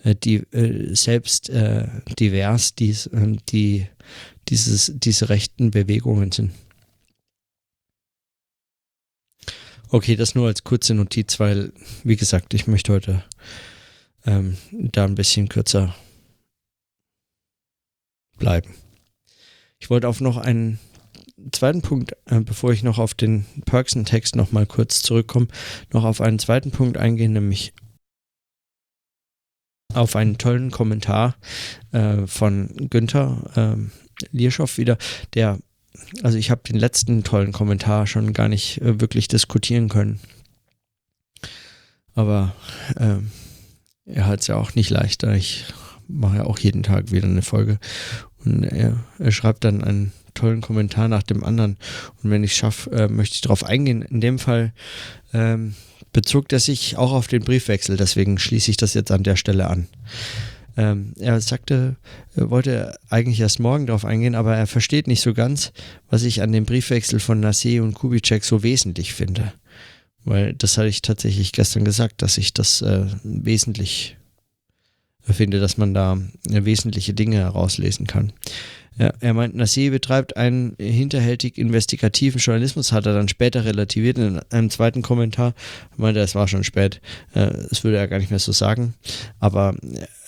äh, 0.02 0.14
die, 0.14 0.36
äh, 0.52 0.94
selbst 0.94 1.50
äh, 1.50 1.88
divers 2.18 2.74
dies, 2.74 3.06
äh, 3.06 3.36
die, 3.48 3.86
dieses, 4.48 4.92
diese 4.94 5.28
rechten 5.28 5.70
Bewegungen 5.70 6.32
sind. 6.32 6.52
Okay, 9.88 10.16
das 10.16 10.34
nur 10.34 10.48
als 10.48 10.64
kurze 10.64 10.94
Notiz, 10.94 11.38
weil, 11.38 11.72
wie 12.02 12.16
gesagt, 12.16 12.54
ich 12.54 12.66
möchte 12.66 12.92
heute 12.92 13.24
ähm, 14.26 14.56
da 14.72 15.04
ein 15.04 15.14
bisschen 15.14 15.48
kürzer 15.48 15.94
bleiben. 18.37 18.75
Ich 19.78 19.90
wollte 19.90 20.09
auf 20.09 20.21
noch 20.21 20.37
einen 20.37 20.78
zweiten 21.52 21.83
Punkt, 21.83 22.12
äh, 22.26 22.40
bevor 22.40 22.73
ich 22.73 22.83
noch 22.83 22.99
auf 22.99 23.14
den 23.14 23.45
Perksen-Text 23.66 24.37
noch 24.37 24.52
mal 24.52 24.66
kurz 24.66 25.02
zurückkomme, 25.02 25.49
noch 25.93 26.05
auf 26.05 26.21
einen 26.21 26.38
zweiten 26.38 26.71
Punkt 26.71 26.97
eingehen, 26.97 27.33
nämlich 27.33 27.73
auf 29.95 30.16
einen 30.16 30.38
tollen 30.38 30.71
Kommentar 30.71 31.37
äh, 31.93 32.26
von 32.26 32.88
Günther 32.90 33.50
äh, 33.78 34.26
Lierschow 34.31 34.78
wieder, 34.78 34.99
der, 35.35 35.59
also 36.23 36.38
ich 36.38 36.50
habe 36.50 36.62
den 36.66 36.76
letzten 36.76 37.23
tollen 37.23 37.52
Kommentar 37.52 38.07
schon 38.07 38.33
gar 38.33 38.49
nicht 38.49 38.81
äh, 38.81 39.00
wirklich 39.00 39.28
diskutieren 39.28 39.88
können. 39.88 40.21
Aber 42.14 42.55
ähm, 42.99 43.31
er 44.07 44.26
hat 44.26 44.40
es 44.40 44.47
ja 44.47 44.57
auch 44.57 44.75
nicht 44.75 44.90
leichter. 44.90 45.35
Ich 45.35 45.66
mache 46.08 46.38
ja 46.38 46.44
auch 46.44 46.58
jeden 46.58 46.82
Tag 46.82 47.10
wieder 47.12 47.26
eine 47.26 47.42
Folge. 47.42 47.78
Und 48.44 48.64
er, 48.64 48.98
er 49.18 49.32
schreibt 49.32 49.64
dann 49.64 49.82
einen 49.82 50.12
tollen 50.34 50.60
Kommentar 50.60 51.08
nach 51.08 51.22
dem 51.22 51.42
anderen. 51.42 51.76
Und 52.22 52.30
wenn 52.30 52.44
ich 52.44 52.52
es 52.52 52.56
schaffe, 52.56 52.90
äh, 52.92 53.08
möchte 53.08 53.34
ich 53.34 53.40
darauf 53.40 53.64
eingehen. 53.64 54.02
In 54.02 54.20
dem 54.20 54.38
Fall 54.38 54.72
ähm, 55.32 55.75
bezog 56.12 56.52
er 56.52 56.60
sich 56.60 56.96
auch 56.96 57.12
auf 57.12 57.26
den 57.26 57.42
Briefwechsel, 57.42 57.96
deswegen 57.96 58.38
schließe 58.38 58.70
ich 58.70 58.76
das 58.76 58.94
jetzt 58.94 59.10
an 59.10 59.22
der 59.22 59.36
Stelle 59.36 59.68
an. 59.68 59.88
Ähm, 60.76 61.14
er 61.18 61.40
sagte, 61.40 61.96
er 62.34 62.50
wollte 62.50 62.96
eigentlich 63.08 63.40
erst 63.40 63.60
morgen 63.60 63.86
darauf 63.86 64.04
eingehen, 64.04 64.34
aber 64.34 64.56
er 64.56 64.66
versteht 64.66 65.06
nicht 65.06 65.22
so 65.22 65.32
ganz, 65.32 65.72
was 66.10 66.22
ich 66.22 66.42
an 66.42 66.52
dem 66.52 66.66
Briefwechsel 66.66 67.18
von 67.18 67.44
Nassé 67.44 67.80
und 67.80 67.94
Kubitschek 67.94 68.44
so 68.44 68.62
wesentlich 68.62 69.14
finde. 69.14 69.52
Weil 70.25 70.54
das 70.54 70.76
hatte 70.76 70.88
ich 70.88 71.02
tatsächlich 71.02 71.52
gestern 71.52 71.84
gesagt, 71.84 72.20
dass 72.20 72.36
ich 72.36 72.52
das 72.52 72.82
äh, 72.82 73.06
wesentlich 73.22 74.16
finde, 75.35 75.61
dass 75.61 75.76
man 75.76 75.95
da 75.95 76.18
äh, 76.49 76.64
wesentliche 76.64 77.14
Dinge 77.14 77.37
herauslesen 77.37 78.06
kann. 78.06 78.33
Ja, 78.99 79.12
er 79.21 79.35
meint, 79.35 79.54
Nassé 79.54 79.90
betreibt 79.90 80.38
einen 80.38 80.75
hinterhältig 80.78 81.59
investigativen 81.59 82.40
Journalismus, 82.40 82.92
hat 82.92 83.04
er 83.04 83.12
dann 83.12 83.28
später 83.28 83.66
relativiert 83.66 84.16
in 84.16 84.40
einem 84.50 84.71
zweiten 84.71 85.02
Kommentar. 85.02 85.52
Er 85.99 86.00
meinte, 86.00 86.21
es 86.21 86.35
war 86.35 86.49
schon 86.49 86.64
spät. 86.64 87.02
Äh, 87.35 87.50
das 87.68 87.85
würde 87.85 87.99
er 87.99 88.09
gar 88.09 88.18
nicht 88.18 88.30
mehr 88.30 88.38
so 88.38 88.52
sagen. 88.52 88.95
Aber 89.38 89.75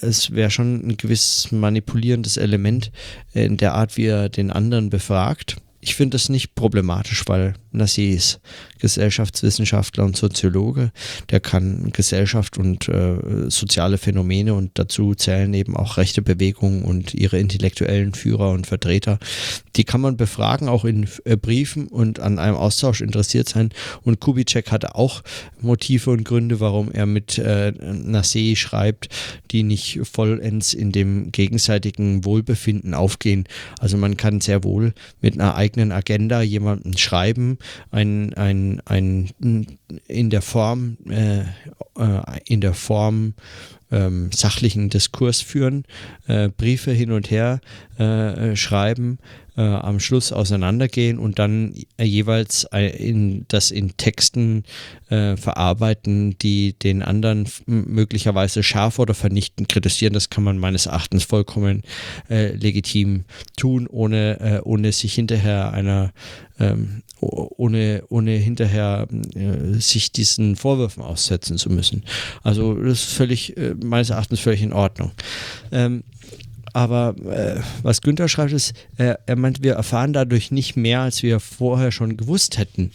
es 0.00 0.32
wäre 0.32 0.50
schon 0.50 0.86
ein 0.86 0.96
gewisses 0.98 1.50
manipulierendes 1.50 2.36
Element 2.36 2.92
in 3.32 3.56
der 3.56 3.74
Art, 3.74 3.96
wie 3.96 4.06
er 4.06 4.28
den 4.28 4.50
anderen 4.50 4.90
befragt. 4.90 5.56
Ich 5.80 5.94
finde 5.94 6.16
das 6.16 6.28
nicht 6.28 6.54
problematisch, 6.54 7.22
weil 7.26 7.54
Nassi 7.72 8.10
ist 8.10 8.40
Gesellschaftswissenschaftler 8.78 10.04
und 10.04 10.16
Soziologe. 10.16 10.92
Der 11.30 11.40
kann 11.40 11.90
Gesellschaft 11.92 12.58
und 12.58 12.88
äh, 12.88 13.48
soziale 13.48 13.98
Phänomene 13.98 14.54
und 14.54 14.72
dazu 14.74 15.14
zählen 15.14 15.52
eben 15.54 15.76
auch 15.76 15.96
rechte 15.96 16.22
Bewegungen 16.22 16.82
und 16.82 17.14
ihre 17.14 17.38
intellektuellen 17.38 18.14
Führer 18.14 18.50
und 18.50 18.66
Vertreter. 18.66 19.18
Die 19.76 19.84
kann 19.84 20.00
man 20.00 20.16
befragen, 20.16 20.68
auch 20.68 20.84
in 20.84 21.08
äh, 21.24 21.36
Briefen 21.36 21.88
und 21.88 22.20
an 22.20 22.38
einem 22.38 22.56
Austausch 22.56 23.00
interessiert 23.00 23.48
sein. 23.48 23.70
Und 24.02 24.20
Kubitschek 24.20 24.70
hatte 24.70 24.94
auch 24.94 25.22
Motive 25.60 26.10
und 26.10 26.24
Gründe, 26.24 26.60
warum 26.60 26.90
er 26.92 27.06
mit 27.06 27.38
äh, 27.38 27.72
Nassé 27.78 28.56
schreibt, 28.56 29.08
die 29.50 29.62
nicht 29.62 30.00
vollends 30.02 30.74
in 30.74 30.92
dem 30.92 31.32
gegenseitigen 31.32 32.24
Wohlbefinden 32.24 32.94
aufgehen. 32.94 33.44
Also 33.78 33.96
man 33.96 34.16
kann 34.16 34.40
sehr 34.40 34.64
wohl 34.64 34.94
mit 35.20 35.34
einer 35.34 35.54
eigenen 35.54 35.92
Agenda 35.92 36.42
jemanden 36.42 36.96
schreiben, 36.96 37.57
ein, 37.90 38.34
ein, 38.34 38.82
ein 38.84 39.78
in 40.06 40.30
der 40.30 40.42
Form, 40.42 40.98
äh, 41.08 41.40
äh, 41.40 41.44
in 42.46 42.60
der 42.60 42.74
Form 42.74 43.34
ähm, 43.90 44.30
sachlichen 44.32 44.90
Diskurs 44.90 45.40
führen, 45.40 45.84
äh, 46.26 46.48
Briefe 46.48 46.92
hin 46.92 47.10
und 47.12 47.30
her 47.30 47.60
äh, 47.98 48.54
schreiben, 48.54 49.18
äh, 49.56 49.62
am 49.62 49.98
Schluss 49.98 50.32
auseinandergehen 50.32 51.18
und 51.18 51.38
dann 51.38 51.74
jeweils 52.00 52.64
in, 52.72 53.44
das 53.48 53.70
in 53.70 53.96
Texten 53.96 54.64
äh, 55.08 55.36
verarbeiten, 55.36 56.38
die 56.38 56.74
den 56.74 57.02
anderen 57.02 57.48
möglicherweise 57.66 58.62
scharf 58.62 58.98
oder 58.98 59.14
vernichtend 59.14 59.68
kritisieren. 59.68 60.12
Das 60.12 60.30
kann 60.30 60.44
man 60.44 60.58
meines 60.58 60.86
Erachtens 60.86 61.24
vollkommen 61.24 61.82
äh, 62.30 62.52
legitim 62.54 63.24
tun, 63.56 63.86
ohne, 63.88 64.40
äh, 64.40 64.60
ohne 64.62 64.92
sich 64.92 65.14
hinterher 65.14 65.72
einer 65.72 66.12
ähm, 66.60 67.02
ohne, 67.20 68.04
ohne 68.08 68.32
hinterher 68.32 69.06
äh, 69.34 69.78
sich 69.80 70.12
diesen 70.12 70.56
Vorwürfen 70.56 71.02
aussetzen 71.02 71.58
zu 71.58 71.70
müssen. 71.70 72.04
Also 72.42 72.74
das 72.74 73.04
ist 73.04 73.12
völlig, 73.12 73.56
äh, 73.56 73.74
meines 73.82 74.10
Erachtens 74.10 74.40
völlig 74.40 74.62
in 74.62 74.72
Ordnung. 74.72 75.12
Ähm, 75.72 76.04
aber 76.72 77.14
äh, 77.26 77.60
was 77.82 78.02
Günther 78.02 78.28
schreibt, 78.28 78.52
ist, 78.52 78.72
äh, 78.98 79.14
er 79.26 79.36
meint, 79.36 79.62
wir 79.62 79.74
erfahren 79.74 80.12
dadurch 80.12 80.50
nicht 80.50 80.76
mehr, 80.76 81.00
als 81.00 81.22
wir 81.22 81.40
vorher 81.40 81.92
schon 81.92 82.16
gewusst 82.16 82.58
hätten. 82.58 82.92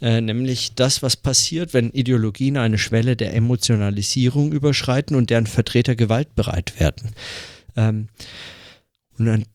Äh, 0.00 0.20
nämlich 0.20 0.74
das, 0.74 1.02
was 1.02 1.16
passiert, 1.16 1.74
wenn 1.74 1.90
Ideologien 1.90 2.56
eine 2.56 2.78
Schwelle 2.78 3.16
der 3.16 3.34
Emotionalisierung 3.34 4.52
überschreiten 4.52 5.16
und 5.16 5.30
deren 5.30 5.46
Vertreter 5.46 5.96
gewaltbereit 5.96 6.78
werden. 6.78 7.10
Ähm, 7.76 8.08
und, 9.18 9.46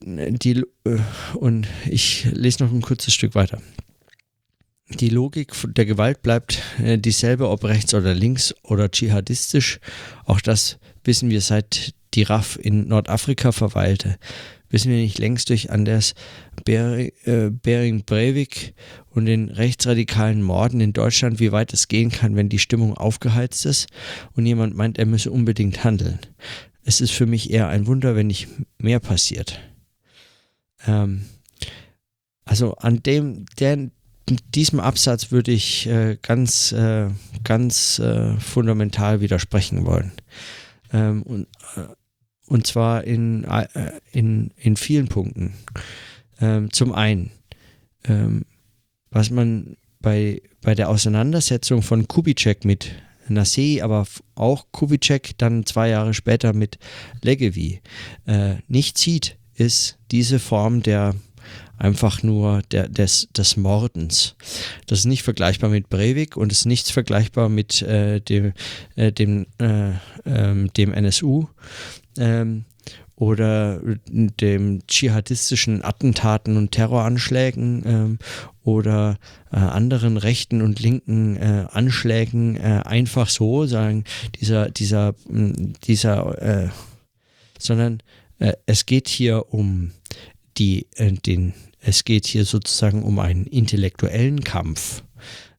die, 0.44 0.64
äh, 0.86 0.98
und 1.36 1.68
ich 1.90 2.26
lese 2.26 2.64
noch 2.64 2.72
ein 2.72 2.82
kurzes 2.82 3.14
Stück 3.14 3.36
weiter. 3.36 3.60
Die 5.00 5.10
Logik 5.10 5.54
der 5.76 5.86
Gewalt 5.86 6.22
bleibt 6.22 6.62
äh, 6.84 6.98
dieselbe, 6.98 7.50
ob 7.50 7.64
rechts 7.64 7.94
oder 7.94 8.14
links 8.14 8.54
oder 8.64 8.90
dschihadistisch. 8.90 9.80
Auch 10.26 10.42
das 10.42 10.78
wissen 11.04 11.30
wir 11.30 11.42
seit 11.42 11.94
die 12.14 12.24
RAF 12.24 12.58
in 12.62 12.88
Nordafrika 12.88 13.52
verweilte. 13.52 14.18
Wissen 14.70 14.92
wir 14.92 14.98
nicht 14.98 15.20
längst 15.20 15.50
durch 15.50 15.70
Anders 15.70 16.14
Bering, 16.64 17.12
äh, 17.26 17.50
Bering 17.50 18.04
Breivik 18.06 18.74
und 19.10 19.26
den 19.26 19.50
rechtsradikalen 19.50 20.42
Morden 20.42 20.80
in 20.80 20.94
Deutschland, 20.94 21.40
wie 21.40 21.52
weit 21.52 21.74
es 21.74 21.88
gehen 21.88 22.10
kann, 22.10 22.36
wenn 22.36 22.50
die 22.50 22.60
Stimmung 22.60 22.96
aufgeheizt 22.96 23.66
ist 23.66 23.88
und 24.34 24.46
jemand 24.46 24.76
meint, 24.76 24.98
er 24.98 25.06
müsse 25.06 25.32
unbedingt 25.32 25.84
handeln. 25.84 26.20
Es 26.84 27.02
ist 27.02 27.12
für 27.12 27.26
mich 27.26 27.52
eher 27.52 27.68
ein 27.68 27.86
Wunder, 27.88 28.16
wenn 28.16 28.28
nicht 28.28 28.48
mehr 28.78 29.00
passiert. 29.00 29.60
Ähm, 30.88 31.26
also 32.46 32.76
an 32.76 33.04
dem, 33.04 33.46
der, 33.60 33.90
diesem 34.56 34.80
Absatz 34.80 35.32
würde 35.32 35.52
ich 35.52 35.88
äh, 35.88 36.18
ganz, 36.22 36.72
äh, 36.72 37.08
ganz 37.44 38.00
äh, 38.00 38.38
fundamental 38.40 39.22
widersprechen 39.22 39.86
wollen. 39.86 40.12
Ähm, 40.94 41.24
und, 41.24 41.48
äh, 41.76 41.88
und 42.48 42.68
zwar 42.68 43.04
in, 43.04 43.44
äh, 43.46 43.68
in, 44.12 44.52
in 44.58 44.76
vielen 44.76 45.08
Punkten. 45.08 45.54
Ähm, 46.40 46.72
zum 46.72 46.94
einen, 46.94 47.32
ähm, 48.06 48.46
was 49.10 49.30
man 49.30 49.78
bei, 50.00 50.42
bei 50.62 50.76
der 50.76 50.90
Auseinandersetzung 50.90 51.82
von 51.82 52.08
Kubitschek 52.08 52.66
mit 52.66 52.92
Nassé, 53.30 53.82
aber 53.82 54.06
auch 54.36 54.66
Kubitschek 54.72 55.38
dann 55.38 55.66
zwei 55.66 55.90
Jahre 55.90 56.14
später 56.14 56.54
mit 56.54 56.78
Legevi 57.22 57.82
äh, 58.26 58.56
nicht 58.68 58.98
sieht, 58.98 59.38
ist 59.54 59.98
diese 60.12 60.40
Form 60.40 60.82
der 60.82 61.16
einfach 61.82 62.22
nur 62.22 62.62
der, 62.72 62.88
des, 62.88 63.28
des 63.36 63.58
Mordens. 63.58 64.36
Das 64.86 65.00
ist 65.00 65.06
nicht 65.06 65.24
vergleichbar 65.24 65.70
mit 65.70 65.90
Breivik 65.90 66.38
und 66.38 66.52
ist 66.52 66.66
nichts 66.66 66.92
vergleichbar 66.92 67.50
mit 67.50 67.82
äh, 67.82 68.22
dem, 68.22 68.54
äh, 68.96 69.12
dem, 69.12 69.48
äh, 69.58 69.94
ähm, 70.26 70.72
dem 70.74 70.94
NSU 70.94 71.48
ähm, 72.18 72.66
oder 73.16 73.82
dem 74.10 74.86
dschihadistischen 74.88 75.84
Attentaten 75.84 76.56
und 76.56 76.72
Terroranschlägen 76.72 77.84
ähm, 77.86 78.20
oder 78.64 79.18
äh, 79.52 79.58
anderen 79.58 80.18
rechten 80.18 80.62
und 80.62 80.80
linken 80.80 81.36
äh, 81.38 81.66
Anschlägen 81.72 82.58
äh, 82.58 82.82
einfach 82.86 83.30
so, 83.30 83.66
sagen, 83.66 84.04
dieser, 84.40 84.70
dieser, 84.70 85.16
dieser, 85.84 86.42
äh, 86.42 86.70
sondern 87.58 88.04
äh, 88.38 88.54
es 88.68 88.86
geht 88.86 89.08
hier 89.08 89.52
um 89.52 89.92
die, 90.58 90.86
den, 91.26 91.54
es 91.82 92.06
geht 92.06 92.28
hier 92.28 92.46
sozusagen 92.46 93.04
um 93.04 93.20
einen 93.20 93.46
intellektuellen 93.46 94.44
Kampf. 94.44 95.04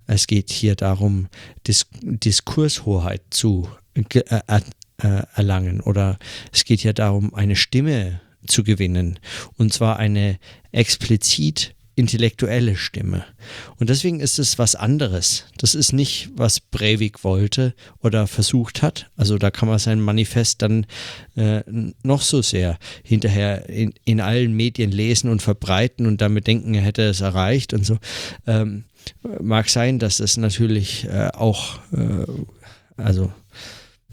Es 0.07 0.27
geht 0.27 0.51
hier 0.51 0.77
darum, 0.77 1.29
Dis 1.67 1.87
Diskurshoheit 2.01 3.23
zu 3.31 3.69
äh, 3.95 4.41
äh, 4.99 5.23
erlangen 5.35 5.81
oder 5.81 6.19
es 6.53 6.65
geht 6.65 6.81
hier 6.81 6.93
darum, 6.93 7.35
eine 7.35 7.57
Stimme 7.57 8.21
zu 8.47 8.65
gewinnen 8.65 9.19
und 9.57 9.73
zwar 9.73 9.99
eine 9.99 10.39
explizit 10.73 11.75
intellektuelle 11.95 12.77
Stimme. 12.77 13.25
Und 13.79 13.91
deswegen 13.91 14.21
ist 14.21 14.39
es 14.39 14.59
was 14.59 14.75
anderes. 14.75 15.45
Das 15.59 15.75
ist 15.75 15.93
nicht, 15.93 16.31
was 16.35 16.61
Breivik 16.61 17.23
wollte 17.25 17.75
oder 18.01 18.27
versucht 18.27 18.83
hat. 18.83 19.11
Also 19.17 19.39
da 19.39 19.51
kann 19.51 19.69
man 19.69 19.79
sein 19.79 20.01
Manifest 20.01 20.63
dann 20.63 20.87
äh, 21.37 21.63
noch 22.03 22.23
so 22.23 22.41
sehr 22.41 22.79
hinterher 23.03 23.69
in, 23.69 23.93
in 24.05 24.21
allen 24.21 24.55
Medien 24.55 24.91
lesen 24.91 25.31
und 25.31 25.43
verbreiten 25.43 26.07
und 26.07 26.21
damit 26.21 26.47
denken, 26.47 26.75
er 26.75 26.83
hätte 26.83 27.03
es 27.03 27.21
erreicht 27.21 27.75
und 27.75 27.85
so. 27.85 27.99
Ähm, 28.47 28.85
mag 29.41 29.69
sein, 29.69 29.99
dass 29.99 30.19
das 30.19 30.37
natürlich 30.37 31.05
äh, 31.05 31.29
auch, 31.35 31.79
äh, 31.93 32.27
also 32.97 33.33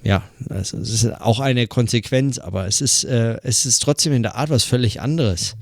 ja, 0.04 0.24
also 0.50 0.78
es 0.78 0.90
ist 0.90 1.22
auch 1.22 1.40
eine 1.40 1.68
Konsequenz, 1.68 2.40
aber 2.40 2.68
es 2.68 2.80
ist, 2.80 3.04
äh, 3.04 3.38
es 3.44 3.66
ist 3.66 3.80
trotzdem 3.80 4.14
in 4.14 4.24
der 4.24 4.36
Art 4.36 4.50
was 4.50 4.64
völlig 4.64 5.02
anderes, 5.02 5.58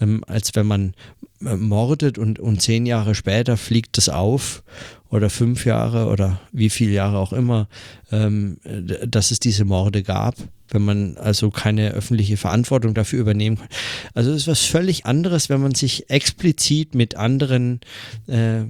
ähm, 0.00 0.22
als 0.26 0.54
wenn 0.54 0.66
man 0.66 0.94
mordet 1.40 2.18
und, 2.18 2.38
und 2.38 2.60
zehn 2.60 2.86
Jahre 2.86 3.14
später 3.14 3.56
fliegt 3.56 3.98
es 3.98 4.08
auf 4.08 4.62
oder 5.10 5.30
fünf 5.30 5.64
Jahre 5.64 6.06
oder 6.06 6.40
wie 6.52 6.70
viele 6.70 6.92
Jahre 6.92 7.18
auch 7.18 7.32
immer, 7.32 7.68
ähm, 8.10 8.58
dass 9.06 9.30
es 9.30 9.40
diese 9.40 9.64
Morde 9.64 10.02
gab 10.02 10.34
wenn 10.74 10.82
man 10.82 11.16
also 11.16 11.50
keine 11.50 11.90
öffentliche 11.90 12.36
Verantwortung 12.36 12.94
dafür 12.94 13.20
übernehmen 13.20 13.58
kann. 13.58 13.68
Also 14.14 14.30
es 14.30 14.42
ist 14.42 14.48
was 14.48 14.62
völlig 14.62 15.06
anderes, 15.06 15.48
wenn 15.48 15.60
man 15.60 15.74
sich 15.74 16.10
explizit 16.10 16.94
mit 16.94 17.16
anderen 17.16 17.80
äh, 18.26 18.62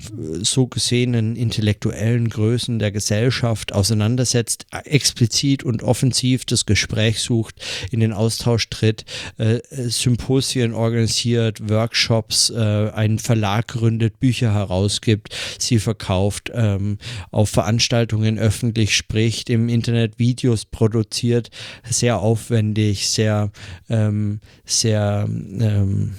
so 0.43 0.67
gesehenen 0.67 1.37
intellektuellen 1.37 2.29
Größen 2.29 2.79
der 2.79 2.93
Gesellschaft 2.93 3.73
auseinandersetzt, 3.73 4.67
explizit 4.85 5.63
und 5.63 5.83
offensiv 5.83 6.45
das 6.45 6.67
Gespräch 6.67 7.21
sucht, 7.21 7.57
in 7.91 8.01
den 8.01 8.13
Austausch 8.13 8.69
tritt, 8.71 9.05
äh, 9.39 9.61
Symposien 9.71 10.75
organisiert, 10.75 11.69
Workshops, 11.69 12.51
äh, 12.51 12.91
einen 12.95 13.19
Verlag 13.19 13.69
gründet, 13.69 14.21
Bücher 14.21 14.53
herausgibt, 14.53 15.35
sie 15.59 15.79
verkauft, 15.79 16.51
ähm, 16.55 16.99
auf 17.31 17.51
Veranstaltungen 17.51 18.39
öffentlich 18.39 18.97
spricht, 18.97 19.51
im 19.51 19.69
Internet 19.69 20.19
Videos 20.19 20.65
produziert, 20.65 21.51
sehr 21.91 22.21
aufwendig, 22.21 23.09
sehr, 23.09 23.51
ähm, 23.89 24.41
sehr, 24.65 25.27
ähm, 25.29 26.15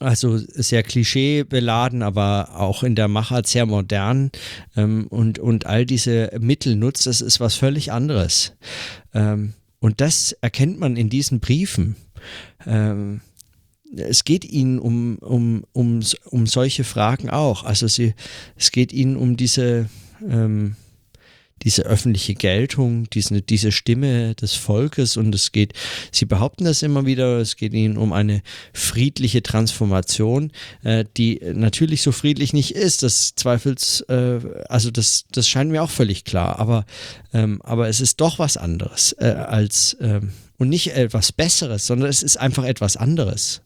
also 0.00 0.36
sehr 0.36 0.82
klischeebeladen, 0.82 2.02
aber 2.02 2.58
auch 2.58 2.82
in 2.82 2.94
der 2.94 3.08
Machart 3.08 3.46
sehr 3.46 3.66
modern 3.66 4.30
ähm, 4.76 5.06
und, 5.08 5.38
und 5.38 5.66
all 5.66 5.86
diese 5.86 6.30
Mittel 6.40 6.76
nutzt, 6.76 7.06
das 7.06 7.20
ist 7.20 7.40
was 7.40 7.54
völlig 7.54 7.92
anderes. 7.92 8.52
Ähm, 9.14 9.54
und 9.80 10.00
das 10.00 10.32
erkennt 10.40 10.78
man 10.78 10.96
in 10.96 11.08
diesen 11.08 11.40
Briefen. 11.40 11.96
Ähm, 12.66 13.20
es 13.96 14.24
geht 14.24 14.44
ihnen 14.44 14.78
um, 14.78 15.18
um, 15.18 15.64
um, 15.72 16.00
um 16.24 16.46
solche 16.46 16.84
Fragen 16.84 17.30
auch. 17.30 17.64
Also 17.64 17.88
sie, 17.88 18.14
es 18.56 18.70
geht 18.70 18.92
ihnen 18.92 19.16
um 19.16 19.36
diese, 19.36 19.88
ähm, 20.26 20.76
diese 21.62 21.82
öffentliche 21.82 22.34
Geltung, 22.34 23.08
diese, 23.10 23.42
diese 23.42 23.72
Stimme 23.72 24.34
des 24.34 24.54
Volkes 24.54 25.16
und 25.16 25.34
es 25.34 25.52
geht, 25.52 25.72
sie 26.10 26.26
behaupten 26.26 26.64
das 26.64 26.82
immer 26.82 27.06
wieder, 27.06 27.38
es 27.38 27.56
geht 27.56 27.72
ihnen 27.72 27.96
um 27.96 28.12
eine 28.12 28.42
friedliche 28.72 29.42
Transformation, 29.42 30.52
äh, 30.82 31.04
die 31.16 31.40
natürlich 31.54 32.02
so 32.02 32.12
friedlich 32.12 32.52
nicht 32.52 32.74
ist, 32.74 33.02
das 33.02 33.34
zweifels, 33.34 34.00
äh, 34.08 34.40
also 34.68 34.90
das, 34.90 35.24
das 35.32 35.48
scheint 35.48 35.70
mir 35.70 35.82
auch 35.82 35.90
völlig 35.90 36.24
klar, 36.24 36.58
aber, 36.58 36.84
ähm, 37.32 37.60
aber 37.62 37.88
es 37.88 38.00
ist 38.00 38.20
doch 38.20 38.38
was 38.38 38.56
anderes 38.56 39.14
äh, 39.18 39.26
als 39.26 39.96
ähm, 40.00 40.32
und 40.62 40.68
nicht 40.68 40.94
etwas 40.94 41.32
Besseres, 41.32 41.88
sondern 41.88 42.08
es 42.08 42.22
ist 42.22 42.36
einfach 42.36 42.62
etwas 42.62 42.96
anderes. 42.96 43.62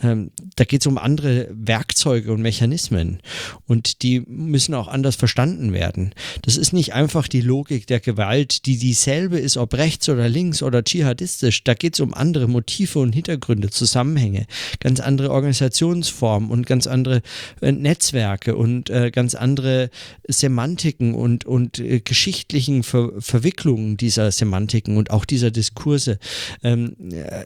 Ähm, 0.00 0.30
da 0.54 0.64
geht 0.64 0.82
es 0.82 0.86
um 0.86 0.98
andere 0.98 1.48
Werkzeuge 1.50 2.32
und 2.32 2.42
Mechanismen 2.42 3.20
und 3.66 4.02
die 4.02 4.20
müssen 4.20 4.74
auch 4.74 4.88
anders 4.88 5.16
verstanden 5.16 5.72
werden. 5.72 6.14
Das 6.42 6.56
ist 6.56 6.72
nicht 6.72 6.94
einfach 6.94 7.28
die 7.28 7.40
Logik 7.40 7.86
der 7.86 8.00
Gewalt, 8.00 8.66
die 8.66 8.78
dieselbe 8.78 9.38
ist, 9.38 9.56
ob 9.56 9.74
rechts 9.74 10.08
oder 10.08 10.28
links 10.28 10.62
oder 10.62 10.84
dschihadistisch. 10.84 11.64
Da 11.64 11.74
geht 11.74 11.94
es 11.94 12.00
um 12.00 12.14
andere 12.14 12.48
Motive 12.48 13.00
und 13.00 13.12
Hintergründe, 13.12 13.70
Zusammenhänge, 13.70 14.46
ganz 14.80 15.00
andere 15.00 15.30
Organisationsformen 15.30 16.50
und 16.50 16.66
ganz 16.66 16.86
andere 16.86 17.22
äh, 17.60 17.72
Netzwerke 17.72 18.56
und 18.56 18.90
äh, 18.90 19.10
ganz 19.10 19.34
andere 19.34 19.90
Semantiken 20.28 21.14
und, 21.14 21.44
und 21.44 21.78
äh, 21.78 22.00
geschichtlichen 22.00 22.82
Ver 22.82 23.12
Verwicklungen 23.18 23.96
dieser 23.96 24.30
Semantiken 24.30 24.96
und 24.96 25.10
auch 25.10 25.24
dieser 25.24 25.50
Diskurse 25.50 26.18
ähm, 26.62 26.96
äh, 27.12 27.44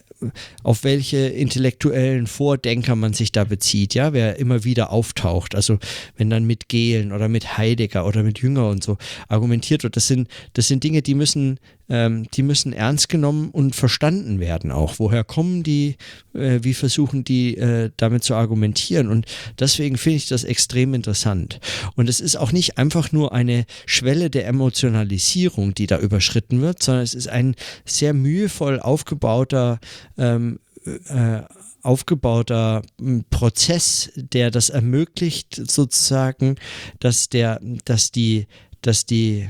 auf 0.62 0.84
welche 0.84 1.18
intellektuellen 1.18 2.26
Vordenker 2.26 2.96
man 2.96 3.12
sich 3.12 3.32
da 3.32 3.44
bezieht, 3.44 3.94
ja, 3.94 4.12
wer 4.12 4.36
immer 4.36 4.64
wieder 4.64 4.90
auftaucht. 4.90 5.54
Also 5.54 5.78
wenn 6.16 6.30
dann 6.30 6.44
mit 6.44 6.68
Gehlen 6.68 7.12
oder 7.12 7.28
mit 7.28 7.58
Heidegger 7.58 8.06
oder 8.06 8.22
mit 8.22 8.40
Jünger 8.40 8.68
und 8.68 8.84
so 8.84 8.98
argumentiert 9.28 9.82
wird, 9.82 9.96
das 9.96 10.06
sind, 10.06 10.28
das 10.54 10.68
sind 10.68 10.84
Dinge, 10.84 11.02
die 11.02 11.14
müssen 11.14 11.58
ähm, 11.90 12.26
die 12.32 12.42
müssen 12.42 12.72
ernst 12.72 13.08
genommen 13.08 13.50
und 13.50 13.74
verstanden 13.74 14.38
werden 14.38 14.70
auch. 14.70 14.94
Woher 14.98 15.24
kommen 15.24 15.62
die? 15.62 15.96
Äh, 16.32 16.60
wie 16.62 16.72
versuchen 16.72 17.24
die 17.24 17.56
äh, 17.56 17.90
damit 17.96 18.22
zu 18.22 18.34
argumentieren? 18.34 19.08
Und 19.08 19.26
deswegen 19.58 19.98
finde 19.98 20.16
ich 20.18 20.28
das 20.28 20.44
extrem 20.44 20.94
interessant. 20.94 21.58
Und 21.96 22.08
es 22.08 22.20
ist 22.20 22.36
auch 22.36 22.52
nicht 22.52 22.78
einfach 22.78 23.10
nur 23.12 23.32
eine 23.32 23.66
Schwelle 23.86 24.30
der 24.30 24.46
Emotionalisierung, 24.46 25.74
die 25.74 25.88
da 25.88 25.98
überschritten 25.98 26.62
wird, 26.62 26.82
sondern 26.82 27.02
es 27.02 27.14
ist 27.14 27.28
ein 27.28 27.56
sehr 27.84 28.14
mühevoll 28.14 28.78
aufgebauter 28.78 29.80
ähm, 30.20 30.60
äh, 30.84 31.42
aufgebauter 31.82 32.82
hm, 33.00 33.24
Prozess, 33.30 34.10
der 34.14 34.50
das 34.50 34.70
ermöglicht, 34.70 35.60
sozusagen, 35.70 36.56
dass 37.00 37.28
der, 37.28 37.60
dass 37.84 38.12
die, 38.12 38.46
dass 38.82 39.06
die 39.06 39.48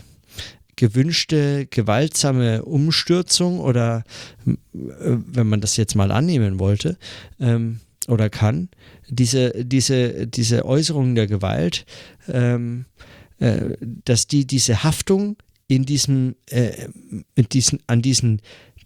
gewünschte 0.76 1.66
gewaltsame 1.66 2.64
Umstürzung 2.64 3.60
oder 3.60 4.04
äh, 4.46 4.54
wenn 4.72 5.46
man 5.46 5.60
das 5.60 5.76
jetzt 5.76 5.94
mal 5.94 6.10
annehmen 6.10 6.58
wollte 6.58 6.96
ähm, 7.38 7.80
oder 8.08 8.30
kann, 8.30 8.68
diese, 9.08 9.64
diese, 9.64 10.26
diese 10.26 10.64
Äußerungen 10.64 11.14
der 11.14 11.26
Gewalt, 11.26 11.84
ähm, 12.28 12.86
äh, 13.40 13.76
dass 13.80 14.26
die 14.26 14.46
diese 14.46 14.82
Haftung 14.82 15.36
in 15.68 15.84
diesem, 15.84 16.34
äh, 16.46 16.88
in 17.34 17.48
diesen, 17.50 17.80
an 17.86 18.02
diesen, 18.02 18.40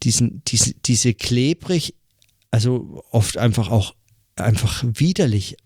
diesen, 0.04 0.42
diese, 0.46 0.74
diese 0.74 1.14
klebrig, 1.14 1.94
also 2.50 3.02
oft 3.10 3.38
einfach 3.38 3.70
auch 3.70 3.94
einfach 4.36 4.84
widerlich 4.86 5.56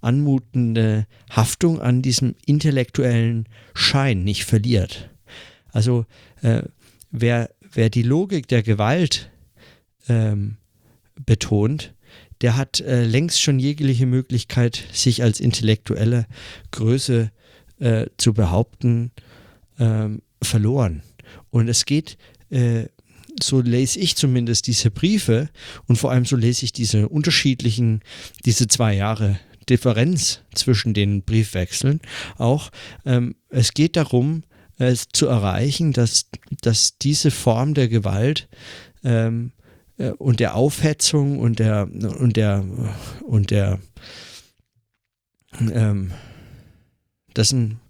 anmutende 0.00 1.06
Haftung 1.30 1.80
an 1.80 2.02
diesem 2.02 2.34
intellektuellen 2.46 3.48
Schein 3.74 4.24
nicht 4.24 4.44
verliert. 4.44 5.10
Also 5.72 6.06
äh, 6.42 6.62
wer, 7.10 7.50
wer 7.72 7.90
die 7.90 8.02
Logik 8.02 8.48
der 8.48 8.62
Gewalt 8.62 9.30
ähm, 10.08 10.56
betont, 11.24 11.94
der 12.42 12.56
hat 12.56 12.80
äh, 12.80 13.04
längst 13.04 13.40
schon 13.40 13.58
jegliche 13.58 14.06
Möglichkeit, 14.06 14.84
sich 14.92 15.22
als 15.22 15.40
intellektuelle 15.40 16.26
Größe 16.70 17.30
äh, 17.78 18.06
zu 18.18 18.34
behaupten, 18.34 19.10
ähm, 19.78 20.22
verloren. 20.42 21.02
Und 21.50 21.68
es 21.68 21.86
geht, 21.86 22.18
äh, 22.50 22.86
so 23.42 23.60
lese 23.60 23.98
ich 23.98 24.16
zumindest 24.16 24.66
diese 24.66 24.90
Briefe 24.90 25.48
und 25.86 25.96
vor 25.96 26.10
allem 26.10 26.24
so 26.24 26.36
lese 26.36 26.64
ich 26.64 26.72
diese 26.72 27.08
unterschiedlichen, 27.08 28.00
diese 28.44 28.68
zwei 28.68 28.94
Jahre 28.94 29.38
Differenz 29.68 30.42
zwischen 30.54 30.94
den 30.94 31.22
Briefwechseln 31.22 32.00
auch. 32.38 32.70
Ähm, 33.04 33.34
es 33.48 33.74
geht 33.74 33.96
darum, 33.96 34.44
äh, 34.78 34.94
zu 35.12 35.26
erreichen, 35.26 35.92
dass, 35.92 36.26
dass 36.60 36.98
diese 36.98 37.30
Form 37.30 37.74
der 37.74 37.88
Gewalt 37.88 38.48
ähm, 39.04 39.52
äh, 39.98 40.10
und 40.10 40.40
der 40.40 40.54
Aufhetzung 40.54 41.38
und 41.38 41.58
der 41.58 41.88
und 42.18 42.36
der 42.36 42.64
und 43.24 43.50
der 43.50 43.80
ähm, 45.60 46.12
dessen 47.34 47.80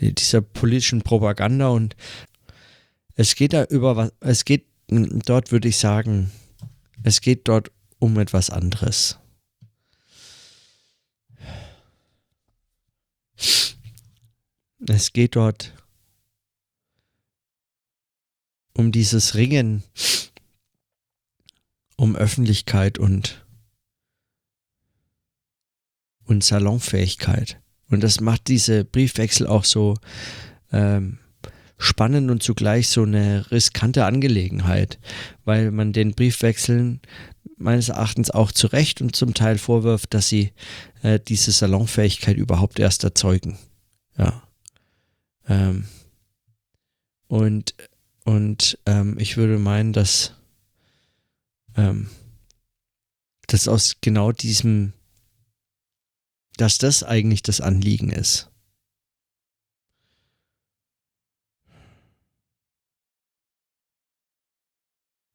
dieser 0.00 0.40
politischen 0.40 1.02
Propaganda 1.02 1.68
und 1.68 1.96
es 3.14 3.34
geht 3.34 3.52
da 3.52 3.64
über 3.64 3.96
was 3.96 4.12
es 4.20 4.44
geht 4.44 4.71
dort 4.88 5.52
würde 5.52 5.68
ich 5.68 5.78
sagen 5.78 6.30
es 7.02 7.20
geht 7.20 7.48
dort 7.48 7.70
um 7.98 8.18
etwas 8.18 8.50
anderes 8.50 9.18
es 14.88 15.12
geht 15.12 15.36
dort 15.36 15.72
um 18.74 18.92
dieses 18.92 19.34
Ringen 19.34 19.82
um 21.96 22.16
Öffentlichkeit 22.16 22.98
und, 22.98 23.46
und 26.24 26.42
Salonfähigkeit. 26.42 27.60
Und 27.90 28.02
das 28.02 28.20
macht 28.20 28.48
diese 28.48 28.84
Briefwechsel 28.84 29.46
auch 29.46 29.64
so 29.64 29.94
ähm, 30.72 31.18
spannend 31.82 32.30
und 32.30 32.42
zugleich 32.42 32.88
so 32.88 33.02
eine 33.02 33.50
riskante 33.50 34.04
Angelegenheit, 34.04 34.98
weil 35.44 35.70
man 35.70 35.92
den 35.92 36.14
Briefwechseln 36.14 37.00
meines 37.56 37.88
Erachtens 37.88 38.30
auch 38.30 38.52
zu 38.52 38.66
Recht 38.68 39.00
und 39.00 39.14
zum 39.16 39.34
Teil 39.34 39.58
vorwirft, 39.58 40.14
dass 40.14 40.28
sie 40.28 40.52
äh, 41.02 41.18
diese 41.20 41.52
Salonfähigkeit 41.52 42.36
überhaupt 42.36 42.78
erst 42.78 43.04
erzeugen. 43.04 43.58
Ja. 44.16 44.42
Ähm, 45.48 45.84
und 47.28 47.74
und 48.24 48.78
ähm, 48.86 49.16
ich 49.18 49.36
würde 49.36 49.58
meinen, 49.58 49.92
dass, 49.92 50.34
ähm, 51.76 52.08
dass 53.48 53.68
aus 53.68 53.96
genau 54.00 54.32
diesem, 54.32 54.92
dass 56.56 56.78
das 56.78 57.02
eigentlich 57.02 57.42
das 57.42 57.60
Anliegen 57.60 58.10
ist. 58.10 58.51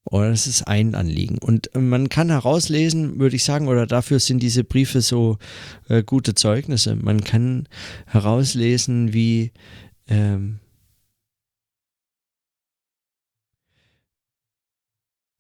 Oder 0.10 0.30
es 0.30 0.48
ist 0.48 0.64
ein 0.64 0.96
Anliegen. 0.96 1.38
Und 1.38 1.70
man 1.76 2.08
kann 2.08 2.30
herauslesen, 2.30 3.20
würde 3.20 3.36
ich 3.36 3.44
sagen, 3.44 3.68
oder 3.68 3.86
dafür 3.86 4.20
sind 4.20 4.42
diese 4.42 4.64
Briefe 4.64 5.02
so 5.02 5.38
äh, 5.90 6.02
gute 6.02 6.34
Zeugnisse. 6.34 6.96
Man 6.96 7.24
kann 7.26 7.68
herauslesen, 8.06 9.12
wie, 9.12 9.52
ähm, 10.08 10.60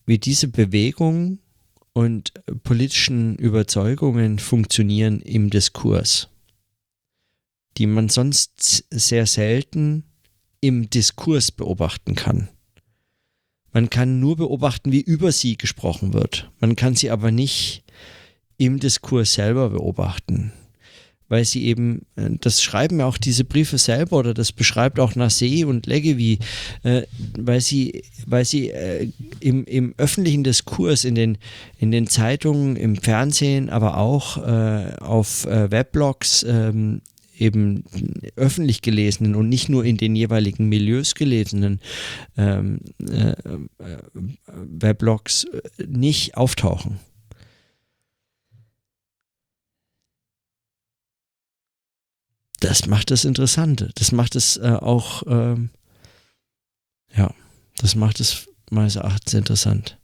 wie 0.06 0.18
diese 0.18 0.50
Bewegung 0.50 1.40
und 1.94 2.34
politischen 2.64 3.38
Überzeugungen 3.38 4.38
funktionieren 4.38 5.22
im 5.22 5.50
Diskurs, 5.50 6.28
die 7.78 7.88
man 7.88 8.10
sonst 8.10 8.86
sehr 8.90 9.26
selten 9.26 10.04
im 10.60 10.90
Diskurs 10.90 11.54
beobachten 11.54 12.16
kann. 12.16 12.50
Man 13.74 13.90
kann 13.90 14.20
nur 14.20 14.38
beobachten, 14.38 14.92
wie 14.92 15.02
über 15.02 15.32
sie 15.32 15.58
gesprochen 15.58 16.14
wird. 16.14 16.50
Man 16.60 16.76
kann 16.76 16.96
sie 16.96 17.12
aber 17.12 17.32
nicht 17.32 17.84
im 18.58 18.80
Diskurs 18.80 19.34
selber 19.34 19.70
beobachten 19.70 20.52
weil 21.30 21.46
sie 21.46 21.66
eben, 21.66 22.06
äh, 22.16 22.30
das 22.40 22.62
schreiben 22.62 23.00
ja 23.00 23.06
auch 23.06 23.18
diese 23.18 23.44
Briefe 23.44 23.78
selber 23.78 24.18
oder 24.18 24.34
das 24.34 24.52
beschreibt 24.52 25.00
auch 25.00 25.14
Nassé 25.14 25.66
und 25.66 25.86
Legevi, 25.86 26.40
äh, 26.84 27.04
weil 27.38 27.62
sie, 27.62 28.04
weil 28.26 28.46
sie 28.46 28.70
äh, 28.70 29.10
im, 29.40 29.66
im 29.66 29.94
öffentlichen 29.98 30.44
Diskurs, 30.44 31.04
in 31.04 31.16
den, 31.16 31.38
in 31.80 31.92
den 31.92 32.08
Zeitungen, 32.08 32.76
im 32.76 32.96
Fernsehen, 32.96 33.70
aber 33.70 33.98
auch 33.98 34.38
äh, 34.38 34.94
auf 35.00 35.46
äh, 35.46 35.70
Weblogs 35.72 36.44
ähm, 36.44 37.02
eben 37.40 37.84
öffentlich 38.36 38.82
gelesenen 38.82 39.36
und 39.36 39.50
nicht 39.50 39.70
nur 39.70 39.86
in 39.86 39.98
den 39.98 40.16
jeweiligen 40.16 40.70
Milieus 40.70 41.16
gelesenen 41.16 41.80
ähm, 42.38 42.80
äh, 43.00 43.34
Weblogs 44.48 45.46
nicht 45.86 46.36
auftauchen. 46.36 47.00
das 52.60 52.88
macht 52.88 53.12
das 53.12 53.26
Interessante. 53.26 53.92
Das 53.96 54.12
macht 54.12 54.36
es 54.36 54.58
äh, 54.58 54.78
auch, 54.80 55.24
äh, 55.24 55.56
Ja, 57.16 57.34
das 57.78 57.96
macht 57.96 58.20
es 58.20 58.48
meines 58.70 58.96
Erachtens 58.96 59.34
interessant. 59.34 59.97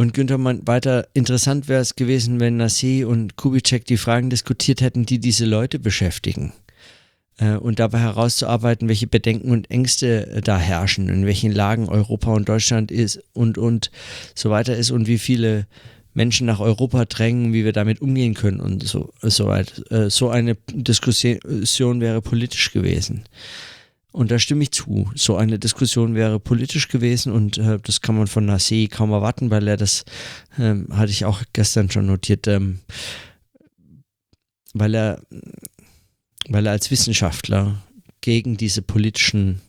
Und 0.00 0.14
Günther 0.14 0.38
meint 0.38 0.66
weiter, 0.66 1.08
interessant 1.12 1.68
wäre 1.68 1.82
es 1.82 1.94
gewesen, 1.94 2.40
wenn 2.40 2.56
Nassi 2.56 3.04
und 3.04 3.36
Kubitschek 3.36 3.84
die 3.84 3.98
Fragen 3.98 4.30
diskutiert 4.30 4.80
hätten, 4.80 5.04
die 5.04 5.18
diese 5.18 5.44
Leute 5.44 5.78
beschäftigen. 5.78 6.54
Äh, 7.36 7.56
und 7.56 7.80
dabei 7.80 7.98
herauszuarbeiten, 7.98 8.88
welche 8.88 9.06
Bedenken 9.06 9.50
und 9.50 9.70
Ängste 9.70 10.26
äh, 10.28 10.40
da 10.40 10.56
herrschen, 10.56 11.10
in 11.10 11.26
welchen 11.26 11.52
Lagen 11.52 11.90
Europa 11.90 12.32
und 12.32 12.48
Deutschland 12.48 12.90
ist 12.90 13.22
und, 13.34 13.58
und 13.58 13.90
so 14.34 14.48
weiter 14.48 14.74
ist 14.74 14.90
und 14.90 15.06
wie 15.06 15.18
viele 15.18 15.66
Menschen 16.14 16.46
nach 16.46 16.60
Europa 16.60 17.04
drängen, 17.04 17.52
wie 17.52 17.66
wir 17.66 17.74
damit 17.74 18.00
umgehen 18.00 18.32
können 18.32 18.60
und 18.60 18.82
so, 18.82 19.12
so 19.20 19.48
weiter. 19.48 19.92
Äh, 19.92 20.08
so 20.08 20.30
eine 20.30 20.56
Diskussion 20.72 22.00
wäre 22.00 22.22
politisch 22.22 22.72
gewesen. 22.72 23.24
Und 24.12 24.30
da 24.30 24.38
stimme 24.38 24.62
ich 24.62 24.72
zu. 24.72 25.10
So 25.14 25.36
eine 25.36 25.58
Diskussion 25.58 26.14
wäre 26.14 26.40
politisch 26.40 26.88
gewesen 26.88 27.32
und 27.32 27.58
äh, 27.58 27.78
das 27.80 28.00
kann 28.00 28.16
man 28.16 28.26
von 28.26 28.48
Nassé 28.48 28.90
kaum 28.90 29.12
erwarten, 29.12 29.50
weil 29.50 29.68
er 29.68 29.76
das, 29.76 30.04
ähm, 30.58 30.88
hatte 30.90 31.12
ich 31.12 31.24
auch 31.24 31.42
gestern 31.52 31.90
schon 31.90 32.06
notiert, 32.06 32.48
ähm, 32.48 32.80
weil 34.74 34.94
er, 34.94 35.22
weil 36.48 36.66
er 36.66 36.72
als 36.72 36.90
Wissenschaftler 36.90 37.82
gegen 38.20 38.56
diese 38.56 38.82
politischen 38.82 39.60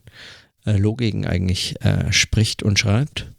äh, 0.66 0.78
Logiken 0.78 1.26
eigentlich 1.26 1.80
äh, 1.82 2.12
spricht 2.12 2.64
und 2.64 2.80
schreibt 2.80 3.32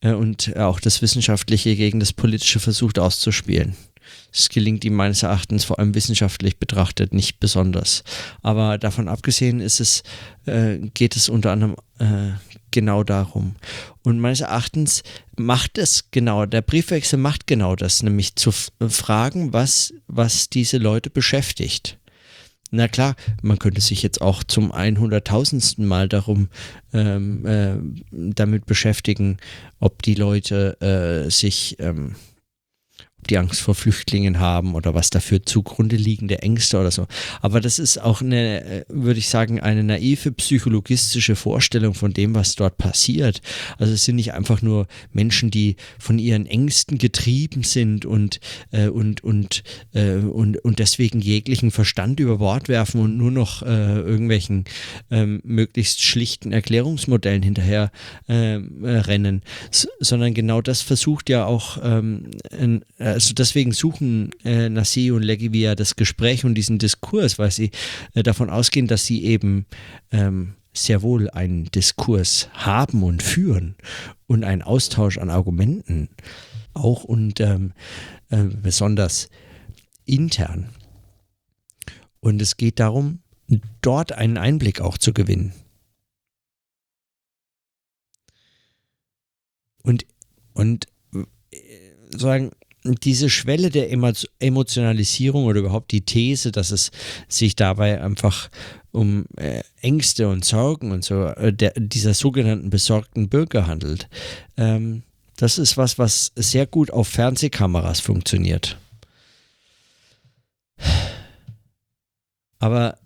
äh, 0.00 0.12
und 0.12 0.56
auch 0.56 0.80
das 0.80 1.02
Wissenschaftliche 1.02 1.74
gegen 1.76 2.00
das 2.00 2.12
Politische 2.12 2.60
versucht 2.60 2.98
auszuspielen. 2.98 3.76
Es 4.32 4.48
gelingt 4.48 4.84
ihm 4.84 4.94
meines 4.94 5.22
Erachtens 5.22 5.64
vor 5.64 5.78
allem 5.78 5.94
wissenschaftlich 5.94 6.58
betrachtet 6.58 7.12
nicht 7.12 7.40
besonders. 7.40 8.04
Aber 8.42 8.78
davon 8.78 9.08
abgesehen 9.08 9.60
ist 9.60 9.80
es, 9.80 10.02
äh, 10.46 10.78
geht 10.94 11.16
es 11.16 11.28
unter 11.28 11.52
anderem 11.52 11.76
äh, 11.98 12.32
genau 12.70 13.04
darum. 13.04 13.56
Und 14.02 14.20
meines 14.20 14.42
Erachtens 14.42 15.02
macht 15.36 15.78
es 15.78 16.10
genau, 16.10 16.46
der 16.46 16.62
Briefwechsel 16.62 17.18
macht 17.18 17.46
genau 17.46 17.74
das, 17.76 18.02
nämlich 18.02 18.36
zu 18.36 18.52
fragen, 18.88 19.52
was, 19.52 19.94
was 20.06 20.50
diese 20.50 20.78
Leute 20.78 21.10
beschäftigt. 21.10 21.98
Na 22.70 22.88
klar, 22.88 23.14
man 23.42 23.58
könnte 23.58 23.80
sich 23.80 24.02
jetzt 24.02 24.20
auch 24.20 24.42
zum 24.42 24.72
100.000. 24.72 25.82
Mal 25.82 26.08
darum 26.08 26.48
ähm, 26.92 27.46
äh, 27.46 27.76
damit 28.10 28.66
beschäftigen, 28.66 29.38
ob 29.78 30.02
die 30.02 30.14
Leute 30.14 30.76
äh, 30.80 31.30
sich 31.30 31.76
ähm, 31.78 32.16
die 33.26 33.38
Angst 33.38 33.60
vor 33.60 33.74
Flüchtlingen 33.74 34.38
haben 34.38 34.74
oder 34.74 34.94
was 34.94 35.10
dafür 35.10 35.42
zugrunde 35.44 35.96
liegende 35.96 36.42
Ängste 36.42 36.78
oder 36.78 36.90
so. 36.90 37.06
Aber 37.42 37.60
das 37.60 37.78
ist 37.78 37.98
auch 37.98 38.20
eine, 38.20 38.64
äh, 38.64 38.84
würde 38.88 39.18
ich 39.18 39.28
sagen, 39.28 39.60
eine 39.60 39.84
naive 39.84 40.32
psychologistische 40.32 41.36
Vorstellung 41.36 41.94
von 41.94 42.12
dem, 42.12 42.34
was 42.34 42.54
dort 42.56 42.78
passiert. 42.78 43.40
Also 43.78 43.92
es 43.92 44.04
sind 44.04 44.16
nicht 44.16 44.32
einfach 44.32 44.62
nur 44.62 44.86
Menschen, 45.12 45.50
die 45.50 45.76
von 45.98 46.18
ihren 46.18 46.46
Ängsten 46.46 46.98
getrieben 46.98 47.62
sind 47.62 48.04
und, 48.04 48.40
äh, 48.70 48.88
und, 48.88 49.22
und, 49.24 49.62
äh, 49.92 50.14
und, 50.14 50.58
und 50.58 50.78
deswegen 50.78 51.20
jeglichen 51.20 51.70
Verstand 51.70 52.20
über 52.20 52.38
Bord 52.38 52.68
werfen 52.68 53.00
und 53.00 53.16
nur 53.16 53.30
noch 53.30 53.62
äh, 53.62 53.66
irgendwelchen 53.66 54.64
ähm, 55.10 55.40
möglichst 55.44 56.02
schlichten 56.02 56.52
Erklärungsmodellen 56.52 57.42
hinterher 57.42 57.90
ähm, 58.28 58.84
äh, 58.84 58.98
rennen, 58.98 59.42
S 59.70 59.88
sondern 60.00 60.34
genau 60.34 60.60
das 60.62 60.82
versucht 60.82 61.28
ja 61.28 61.44
auch 61.44 61.78
ähm, 61.82 62.30
ein, 62.50 62.84
äh, 62.98 63.15
also 63.16 63.32
deswegen 63.32 63.72
suchen 63.72 64.30
äh, 64.44 64.68
Nassi 64.68 65.10
und 65.10 65.22
Legivia 65.22 65.74
das 65.74 65.96
Gespräch 65.96 66.44
und 66.44 66.54
diesen 66.54 66.78
Diskurs, 66.78 67.38
weil 67.38 67.50
sie 67.50 67.70
äh, 68.12 68.22
davon 68.22 68.50
ausgehen, 68.50 68.86
dass 68.86 69.06
sie 69.06 69.24
eben 69.24 69.64
ähm, 70.10 70.52
sehr 70.74 71.00
wohl 71.00 71.30
einen 71.30 71.64
Diskurs 71.70 72.50
haben 72.52 73.02
und 73.02 73.22
führen 73.22 73.74
und 74.26 74.44
einen 74.44 74.60
Austausch 74.60 75.16
an 75.16 75.30
Argumenten, 75.30 76.10
auch 76.74 77.04
und 77.04 77.40
ähm, 77.40 77.72
äh, 78.28 78.44
besonders 78.44 79.30
intern. 80.04 80.68
Und 82.20 82.42
es 82.42 82.58
geht 82.58 82.80
darum, 82.80 83.20
dort 83.80 84.12
einen 84.12 84.36
Einblick 84.36 84.82
auch 84.82 84.98
zu 84.98 85.14
gewinnen. 85.14 85.54
Und, 89.82 90.04
und 90.52 90.86
äh, 91.14 91.24
sagen, 92.10 92.50
diese 92.94 93.28
Schwelle 93.28 93.70
der 93.70 93.90
Emotionalisierung 93.90 95.44
oder 95.44 95.60
überhaupt 95.60 95.92
die 95.92 96.02
These, 96.02 96.52
dass 96.52 96.70
es 96.70 96.90
sich 97.28 97.56
dabei 97.56 98.00
einfach 98.00 98.48
um 98.92 99.26
äh, 99.36 99.62
Ängste 99.82 100.28
und 100.28 100.44
Sorgen 100.44 100.90
und 100.90 101.04
so 101.04 101.26
äh, 101.26 101.52
der, 101.52 101.72
dieser 101.76 102.14
sogenannten 102.14 102.70
besorgten 102.70 103.28
Bürger 103.28 103.66
handelt, 103.66 104.08
ähm, 104.56 105.02
das 105.36 105.58
ist 105.58 105.76
was, 105.76 105.98
was 105.98 106.32
sehr 106.34 106.66
gut 106.66 106.90
auf 106.90 107.08
Fernsehkameras 107.08 108.00
funktioniert. 108.00 108.78
Aber, 112.58 112.98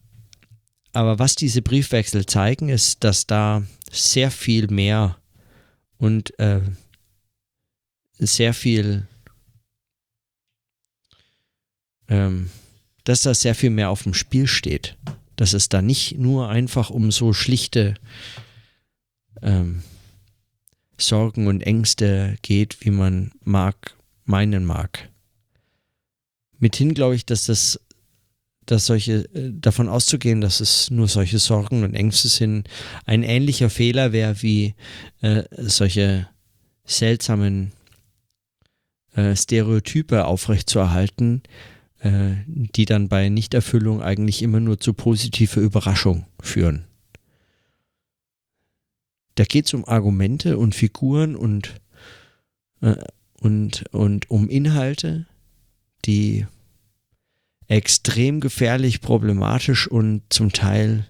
aber 0.92 1.18
was 1.18 1.34
diese 1.34 1.60
Briefwechsel 1.60 2.24
zeigen, 2.26 2.68
ist, 2.68 3.02
dass 3.02 3.26
da 3.26 3.64
sehr 3.90 4.30
viel 4.30 4.68
mehr 4.68 5.16
und 5.98 6.38
äh, 6.38 6.60
sehr 8.18 8.54
viel 8.54 9.08
ähm, 12.10 12.50
dass 13.04 13.22
da 13.22 13.32
sehr 13.32 13.54
viel 13.54 13.70
mehr 13.70 13.88
auf 13.88 14.02
dem 14.02 14.14
Spiel 14.14 14.46
steht. 14.46 14.96
Dass 15.36 15.54
es 15.54 15.70
da 15.70 15.80
nicht 15.80 16.18
nur 16.18 16.50
einfach 16.50 16.90
um 16.90 17.10
so 17.10 17.32
schlichte 17.32 17.94
ähm, 19.40 19.82
Sorgen 20.98 21.46
und 21.46 21.62
Ängste 21.62 22.36
geht, 22.42 22.84
wie 22.84 22.90
man 22.90 23.32
mag, 23.42 23.96
meinen 24.24 24.66
mag. 24.66 25.08
Mithin 26.58 26.92
glaube 26.92 27.14
ich, 27.14 27.24
dass 27.24 27.46
das, 27.46 27.80
dass 28.66 28.84
solche, 28.84 29.24
äh, 29.34 29.50
davon 29.52 29.88
auszugehen, 29.88 30.42
dass 30.42 30.60
es 30.60 30.90
nur 30.90 31.08
solche 31.08 31.38
Sorgen 31.38 31.84
und 31.84 31.94
Ängste 31.94 32.28
sind, 32.28 32.68
ein 33.06 33.22
ähnlicher 33.22 33.70
Fehler 33.70 34.12
wäre 34.12 34.42
wie 34.42 34.74
äh, 35.22 35.44
solche 35.52 36.28
seltsamen 36.84 37.72
äh, 39.14 39.34
Stereotype 39.34 40.26
aufrechtzuerhalten, 40.26 41.42
äh, 42.00 42.36
die 42.46 42.84
dann 42.84 43.08
bei 43.08 43.28
Nichterfüllung 43.28 44.02
eigentlich 44.02 44.42
immer 44.42 44.60
nur 44.60 44.80
zu 44.80 44.94
positiver 44.94 45.60
Überraschung 45.60 46.26
führen. 46.40 46.84
Da 49.34 49.44
geht 49.44 49.66
es 49.66 49.74
um 49.74 49.86
Argumente 49.86 50.58
und 50.58 50.74
Figuren 50.74 51.36
und, 51.36 51.80
äh, 52.80 52.96
und, 53.40 53.84
und 53.92 54.30
um 54.30 54.48
Inhalte, 54.48 55.26
die 56.04 56.46
extrem 57.68 58.40
gefährlich, 58.40 59.00
problematisch 59.00 59.86
und 59.86 60.22
zum 60.30 60.52
Teil 60.52 61.06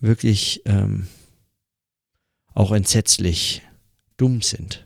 wirklich 0.00 0.62
ähm, 0.64 1.08
auch 2.54 2.72
entsetzlich 2.72 3.62
dumm 4.16 4.42
sind. 4.42 4.84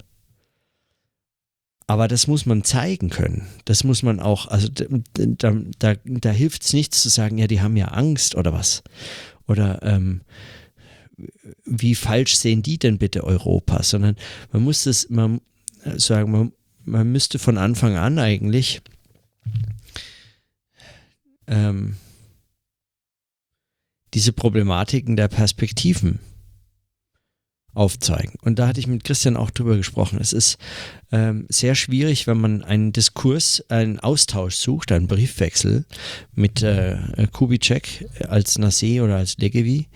Aber 1.89 2.09
das 2.09 2.27
muss 2.27 2.47
man 2.47 2.65
zeigen 2.65 3.11
können. 3.11 3.47
Das 3.65 3.85
muss 3.85 4.03
man 4.03 4.19
auch, 4.19 4.49
also 4.49 4.69
da, 4.69 5.55
da, 5.79 5.95
da 6.05 6.31
hilft 6.31 6.65
es 6.65 6.73
nichts 6.73 7.01
zu 7.03 7.09
sagen, 7.09 7.39
ja, 7.39 7.47
die 7.47 7.61
haben 7.61 7.77
ja 7.77 7.89
Angst 7.89 8.35
oder 8.35 8.53
was. 8.53 8.83
Oder 9.47 9.83
ähm, 9.83 10.23
wie 11.65 11.95
falsch 11.95 12.37
sehen 12.37 12.63
die 12.63 12.79
denn 12.79 12.99
bitte 12.99 13.23
Europa? 13.23 13.85
Sondern 13.85 14.17
man 14.53 14.63
muss 14.63 14.83
das, 14.83 15.09
man 15.11 15.41
äh, 15.85 15.99
sagen, 15.99 16.33
man, 16.33 16.53
man 16.85 17.13
müsste 17.13 17.39
von 17.39 17.57
Anfang 17.57 17.97
an 17.97 18.19
eigentlich 18.19 18.83
ähm, 21.47 21.97
diese 24.13 24.33
Problematiken 24.33 25.15
der 25.15 25.29
Perspektiven 25.29 26.19
aufzeigen. 27.77 28.39
Und 28.41 28.59
da 28.59 28.67
hatte 28.67 28.81
ich 28.81 28.87
mit 28.87 29.05
Christian 29.05 29.37
auch 29.37 29.51
drüber 29.51 29.77
gesprochen. 29.77 30.19
Es 30.21 30.33
ist 30.33 30.57
ähm, 31.13 31.47
sehr 31.49 31.75
schwierig, 31.75 32.27
wenn 32.27 32.39
man 32.39 32.65
einen 32.65 32.93
Diskurs, 32.93 33.63
einen 33.69 34.01
Austausch 34.01 34.57
sucht, 34.57 34.93
einen 34.93 35.07
Briefwechsel 35.07 35.85
mit 36.35 36.63
äh, 36.63 36.97
Kubitschek 37.33 38.09
als 38.29 38.59
Nassé 38.59 39.03
oder 39.03 39.17
als 39.17 39.37
Legevi 39.37 39.89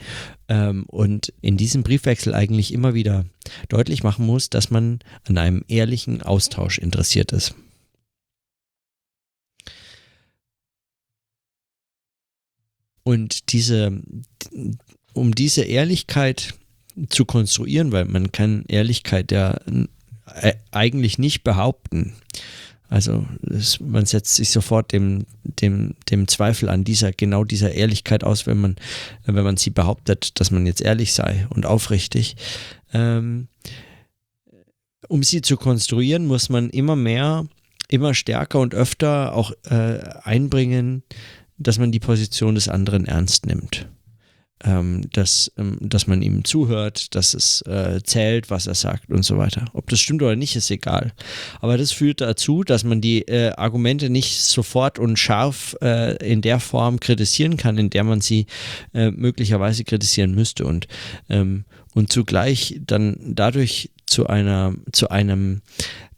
ähm, 0.48 0.84
und 0.88 1.32
in 1.40 1.56
diesem 1.56 1.82
Briefwechsel 1.82 2.34
eigentlich 2.34 2.72
immer 2.72 2.92
wieder 2.92 3.24
deutlich 3.68 4.02
machen 4.02 4.26
muss, 4.26 4.50
dass 4.50 4.70
man 4.70 4.98
an 5.24 5.38
einem 5.38 5.64
ehrlichen 5.66 6.22
Austausch 6.22 6.78
interessiert 6.78 7.32
ist. 7.32 7.54
Und 13.02 13.52
diese, 13.52 14.02
um 15.14 15.34
diese 15.34 15.62
Ehrlichkeit 15.62 16.54
zu 17.08 17.24
konstruieren, 17.24 17.92
weil 17.92 18.04
man 18.04 18.32
kann 18.32 18.64
Ehrlichkeit 18.68 19.32
ja 19.32 19.58
äh, 20.34 20.54
eigentlich 20.70 21.18
nicht 21.18 21.44
behaupten. 21.44 22.14
Also 22.88 23.24
es, 23.48 23.78
man 23.78 24.04
setzt 24.04 24.34
sich 24.34 24.50
sofort 24.50 24.92
dem, 24.92 25.24
dem, 25.44 25.94
dem 26.10 26.26
Zweifel 26.26 26.68
an 26.68 26.82
dieser, 26.82 27.12
genau 27.12 27.44
dieser 27.44 27.72
Ehrlichkeit 27.72 28.24
aus, 28.24 28.46
wenn 28.46 28.60
man, 28.60 28.76
wenn 29.24 29.44
man 29.44 29.56
sie 29.56 29.70
behauptet, 29.70 30.40
dass 30.40 30.50
man 30.50 30.66
jetzt 30.66 30.80
ehrlich 30.80 31.12
sei 31.12 31.46
und 31.50 31.66
aufrichtig. 31.66 32.36
Ähm, 32.92 33.46
um 35.08 35.22
sie 35.22 35.40
zu 35.40 35.56
konstruieren, 35.56 36.26
muss 36.26 36.48
man 36.48 36.68
immer 36.70 36.96
mehr, 36.96 37.46
immer 37.88 38.12
stärker 38.12 38.58
und 38.58 38.74
öfter 38.74 39.34
auch 39.34 39.52
äh, 39.64 40.00
einbringen, 40.24 41.04
dass 41.58 41.78
man 41.78 41.92
die 41.92 42.00
Position 42.00 42.56
des 42.56 42.68
anderen 42.68 43.06
ernst 43.06 43.46
nimmt 43.46 43.86
ähm, 44.64 45.02
dass, 45.12 45.50
ähm, 45.56 45.78
dass 45.80 46.06
man 46.06 46.22
ihm 46.22 46.44
zuhört, 46.44 47.14
dass 47.14 47.34
es 47.34 47.62
äh, 47.62 48.00
zählt, 48.02 48.50
was 48.50 48.66
er 48.66 48.74
sagt 48.74 49.10
und 49.10 49.24
so 49.24 49.38
weiter. 49.38 49.66
Ob 49.72 49.88
das 49.88 50.00
stimmt 50.00 50.22
oder 50.22 50.36
nicht, 50.36 50.56
ist 50.56 50.70
egal. 50.70 51.12
Aber 51.60 51.78
das 51.78 51.92
führt 51.92 52.20
dazu, 52.20 52.62
dass 52.64 52.84
man 52.84 53.00
die 53.00 53.22
äh, 53.22 53.52
Argumente 53.52 54.10
nicht 54.10 54.42
sofort 54.42 54.98
und 54.98 55.18
scharf 55.18 55.76
äh, 55.80 56.16
in 56.26 56.42
der 56.42 56.60
Form 56.60 57.00
kritisieren 57.00 57.56
kann, 57.56 57.78
in 57.78 57.90
der 57.90 58.04
man 58.04 58.20
sie 58.20 58.46
äh, 58.92 59.10
möglicherweise 59.10 59.84
kritisieren 59.84 60.34
müsste 60.34 60.66
und, 60.66 60.88
ähm, 61.28 61.64
und 61.94 62.12
zugleich 62.12 62.80
dann 62.86 63.16
dadurch 63.20 63.90
zu 64.06 64.26
einer, 64.26 64.74
zu 64.92 65.10
einem, 65.10 65.62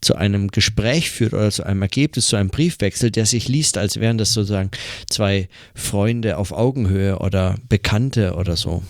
zu 0.01 0.15
einem 0.15 0.49
Gespräch 0.49 1.11
führt 1.11 1.33
oder 1.33 1.51
zu 1.51 1.63
einem 1.63 1.81
Ergebnis, 1.81 2.27
zu 2.27 2.35
einem 2.35 2.49
Briefwechsel, 2.49 3.11
der 3.11 3.25
sich 3.25 3.47
liest, 3.47 3.77
als 3.77 3.99
wären 3.99 4.17
das 4.17 4.33
sozusagen 4.33 4.71
zwei 5.09 5.47
Freunde 5.75 6.37
auf 6.37 6.51
Augenhöhe 6.51 7.19
oder 7.19 7.55
Bekannte 7.69 8.33
oder 8.33 8.57
so. 8.57 8.83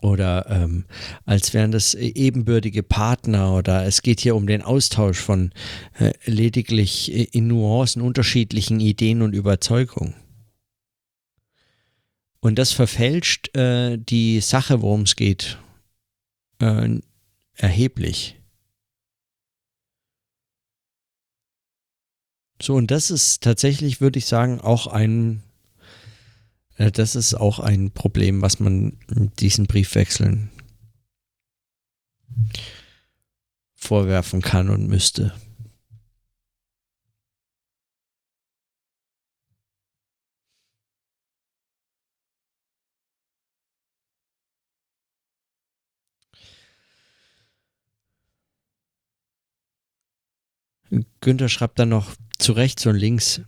Oder 0.00 0.46
ähm, 0.48 0.84
als 1.24 1.54
wären 1.54 1.72
das 1.72 1.94
ebenbürtige 1.94 2.84
Partner 2.84 3.54
oder 3.54 3.84
es 3.84 4.02
geht 4.02 4.20
hier 4.20 4.36
um 4.36 4.46
den 4.46 4.62
Austausch 4.62 5.18
von 5.18 5.50
äh, 5.98 6.12
lediglich 6.24 7.34
in 7.34 7.48
Nuancen 7.48 8.02
unterschiedlichen 8.02 8.78
Ideen 8.78 9.22
und 9.22 9.34
Überzeugungen. 9.34 10.14
Und 12.48 12.54
das 12.58 12.72
verfälscht 12.72 13.54
äh, 13.54 13.98
die 13.98 14.40
Sache, 14.40 14.80
worum 14.80 15.02
es 15.02 15.16
geht, 15.16 15.58
äh, 16.60 16.98
erheblich. 17.52 18.40
So, 22.62 22.74
und 22.74 22.90
das 22.90 23.10
ist 23.10 23.42
tatsächlich, 23.42 24.00
würde 24.00 24.18
ich 24.18 24.24
sagen, 24.24 24.62
auch 24.62 24.86
ein, 24.86 25.42
äh, 26.78 26.90
das 26.90 27.16
ist 27.16 27.34
auch 27.34 27.58
ein 27.58 27.90
Problem, 27.90 28.40
was 28.40 28.60
man 28.60 28.96
diesen 29.38 29.66
Briefwechseln 29.66 30.50
vorwerfen 33.74 34.40
kann 34.40 34.70
und 34.70 34.88
müsste. 34.88 35.34
Günther 51.20 51.48
schreibt 51.48 51.78
dann 51.78 51.88
noch 51.90 52.14
zu 52.38 52.52
rechts 52.52 52.86
und 52.86 52.96
links. 52.96 53.40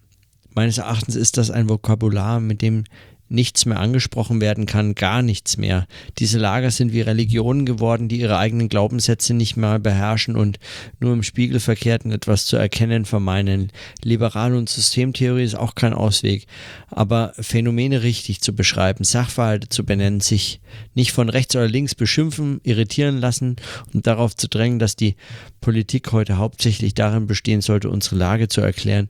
Meines 0.55 0.79
Erachtens 0.79 1.17
ist 1.17 1.37
das 1.37 1.51
ein 1.51 1.69
Vokabular, 1.69 2.41
mit 2.41 2.63
dem 2.63 2.85
nichts 3.31 3.65
mehr 3.65 3.79
angesprochen 3.79 4.41
werden 4.41 4.67
kann, 4.67 4.97
gar 4.97 5.23
nichts 5.23 5.57
mehr. 5.57 5.87
Diese 6.19 6.39
Lager 6.39 6.71
sind 6.73 6.93
wie 6.93 7.01
Religionen 7.01 7.65
geworden, 7.65 8.09
die 8.09 8.21
ihre 8.21 8.39
eigenen 8.39 8.69
Glaubenssätze 8.69 9.35
nicht 9.35 9.57
mehr 9.57 9.79
beherrschen 9.79 10.35
und 10.35 10.59
nur 10.99 11.13
im 11.13 11.23
Spiegelverkehrten 11.23 12.11
etwas 12.11 12.47
zu 12.47 12.57
erkennen 12.57 13.05
vermeinen. 13.05 13.71
Liberal- 14.03 14.57
und 14.57 14.69
Systemtheorie 14.69 15.45
ist 15.45 15.55
auch 15.55 15.77
kein 15.77 15.95
Ausweg, 15.95 16.47
aber 16.89 17.33
Phänomene 17.39 18.03
richtig 18.03 18.41
zu 18.41 18.53
beschreiben, 18.53 19.05
Sachverhalte 19.05 19.69
zu 19.69 19.87
benennen, 19.87 20.21
sich 20.21 20.61
nicht 20.95 21.13
von 21.13 21.29
rechts 21.29 21.55
oder 21.55 21.69
links 21.69 21.95
beschimpfen, 21.95 22.61
irritieren 22.65 23.19
lassen 23.19 23.57
und 23.95 24.09
darauf 24.09 24.35
zu 24.35 24.49
drängen, 24.49 24.81
dass 24.81 24.97
die 24.97 25.15
Politik 25.61 26.11
heute 26.11 26.37
hauptsächlich 26.37 26.95
darin 26.95 27.29
bestehen 27.29 27.61
sollte, 27.61 27.91
unsere 27.91 28.17
Lage 28.17 28.49
zu 28.49 28.61
erklären, 28.61 29.09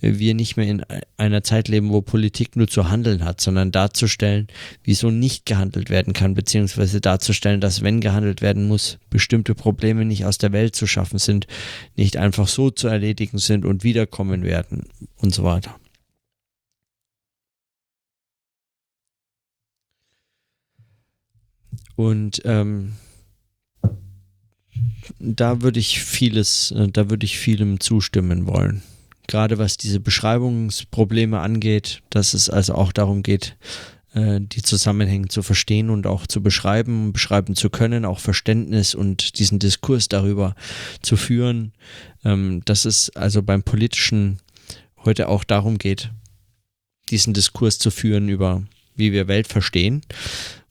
wir 0.00 0.34
nicht 0.34 0.56
mehr 0.56 0.66
in 0.66 0.84
einer 1.16 1.42
Zeit 1.42 1.68
leben, 1.68 1.90
wo 1.90 2.02
Politik 2.02 2.56
nur 2.56 2.68
zu 2.68 2.90
handeln 2.90 3.24
hat, 3.24 3.40
sondern 3.40 3.61
darzustellen, 3.70 4.48
wieso 4.82 5.10
nicht 5.10 5.46
gehandelt 5.46 5.90
werden 5.90 6.12
kann, 6.12 6.34
beziehungsweise 6.34 7.00
darzustellen, 7.00 7.60
dass 7.60 7.82
wenn 7.82 8.00
gehandelt 8.00 8.42
werden 8.42 8.66
muss, 8.66 8.98
bestimmte 9.10 9.54
Probleme 9.54 10.04
nicht 10.04 10.24
aus 10.24 10.38
der 10.38 10.52
Welt 10.52 10.74
zu 10.74 10.86
schaffen 10.86 11.18
sind, 11.18 11.46
nicht 11.96 12.16
einfach 12.16 12.48
so 12.48 12.70
zu 12.70 12.88
erledigen 12.88 13.38
sind 13.38 13.64
und 13.64 13.84
wiederkommen 13.84 14.42
werden 14.42 14.86
und 15.18 15.34
so 15.34 15.44
weiter. 15.44 15.76
Und 21.94 22.42
ähm, 22.44 22.94
da 25.18 25.62
würde 25.62 25.78
ich 25.78 26.02
vieles, 26.02 26.70
äh, 26.72 26.88
da 26.88 27.10
würde 27.10 27.24
ich 27.24 27.38
vielem 27.38 27.80
zustimmen 27.80 28.46
wollen. 28.46 28.82
Gerade 29.32 29.56
was 29.56 29.78
diese 29.78 29.98
Beschreibungsprobleme 29.98 31.40
angeht, 31.40 32.02
dass 32.10 32.34
es 32.34 32.50
also 32.50 32.74
auch 32.74 32.92
darum 32.92 33.22
geht, 33.22 33.56
äh, 34.12 34.40
die 34.42 34.60
Zusammenhänge 34.60 35.28
zu 35.28 35.42
verstehen 35.42 35.88
und 35.88 36.06
auch 36.06 36.26
zu 36.26 36.42
beschreiben, 36.42 37.14
beschreiben 37.14 37.56
zu 37.56 37.70
können, 37.70 38.04
auch 38.04 38.18
Verständnis 38.18 38.94
und 38.94 39.38
diesen 39.38 39.58
Diskurs 39.58 40.08
darüber 40.08 40.54
zu 41.00 41.16
führen, 41.16 41.72
ähm, 42.26 42.60
dass 42.66 42.84
es 42.84 43.08
also 43.16 43.42
beim 43.42 43.62
Politischen 43.62 44.38
heute 45.02 45.30
auch 45.30 45.44
darum 45.44 45.78
geht, 45.78 46.10
diesen 47.08 47.32
Diskurs 47.32 47.78
zu 47.78 47.90
führen 47.90 48.28
über, 48.28 48.62
wie 48.96 49.12
wir 49.12 49.28
Welt 49.28 49.46
verstehen 49.46 50.02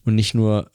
und 0.06 0.13
nicht 0.13 0.36
nur 0.36 0.69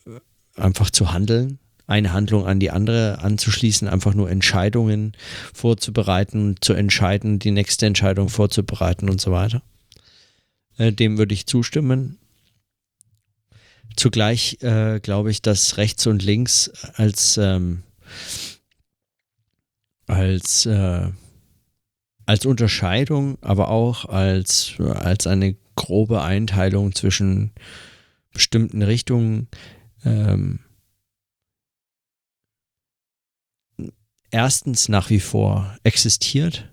einfach 0.56 0.90
zu 0.90 1.12
handeln, 1.12 1.60
eine 1.86 2.12
Handlung 2.12 2.46
an 2.46 2.58
die 2.60 2.70
andere 2.70 3.20
anzuschließen, 3.20 3.88
einfach 3.88 4.14
nur 4.14 4.28
Entscheidungen 4.30 5.16
vorzubereiten, 5.54 6.56
zu 6.60 6.72
entscheiden, 6.72 7.38
die 7.38 7.52
nächste 7.52 7.86
Entscheidung 7.86 8.28
vorzubereiten 8.28 9.08
und 9.08 9.20
so 9.20 9.30
weiter. 9.30 9.62
Äh, 10.78 10.92
dem 10.92 11.18
würde 11.18 11.34
ich 11.34 11.46
zustimmen. 11.46 12.18
Zugleich 13.96 14.58
äh, 14.62 15.00
glaube 15.00 15.30
ich, 15.30 15.42
dass 15.42 15.76
rechts 15.78 16.06
und 16.06 16.22
links 16.22 16.70
als, 16.96 17.38
ähm, 17.38 17.82
als, 20.06 20.66
äh, 20.66 21.08
als 22.26 22.46
Unterscheidung, 22.46 23.38
aber 23.40 23.68
auch 23.68 24.04
als, 24.04 24.74
als 24.78 25.26
eine 25.26 25.56
grobe 25.76 26.22
Einteilung 26.22 26.94
zwischen 26.94 27.52
bestimmten 28.32 28.82
Richtungen 28.82 29.48
ähm, 30.04 30.60
erstens 34.30 34.88
nach 34.88 35.10
wie 35.10 35.20
vor 35.20 35.76
existiert 35.84 36.70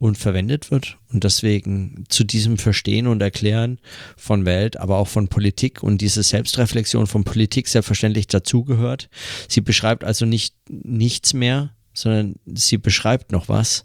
und 0.00 0.16
verwendet 0.16 0.70
wird 0.70 0.98
und 1.12 1.24
deswegen 1.24 2.04
zu 2.08 2.24
diesem 2.24 2.56
Verstehen 2.56 3.06
und 3.06 3.20
Erklären 3.20 3.78
von 4.16 4.46
Welt, 4.46 4.78
aber 4.78 4.96
auch 4.96 5.08
von 5.08 5.28
Politik 5.28 5.82
und 5.82 6.00
diese 6.00 6.22
Selbstreflexion 6.22 7.06
von 7.06 7.22
Politik 7.22 7.68
selbstverständlich 7.68 8.26
dazugehört. 8.26 9.10
Sie 9.46 9.60
beschreibt 9.60 10.02
also 10.02 10.24
nicht 10.24 10.54
nichts 10.68 11.34
mehr, 11.34 11.74
sondern 11.92 12.36
sie 12.46 12.78
beschreibt 12.78 13.30
noch 13.30 13.50
was 13.50 13.84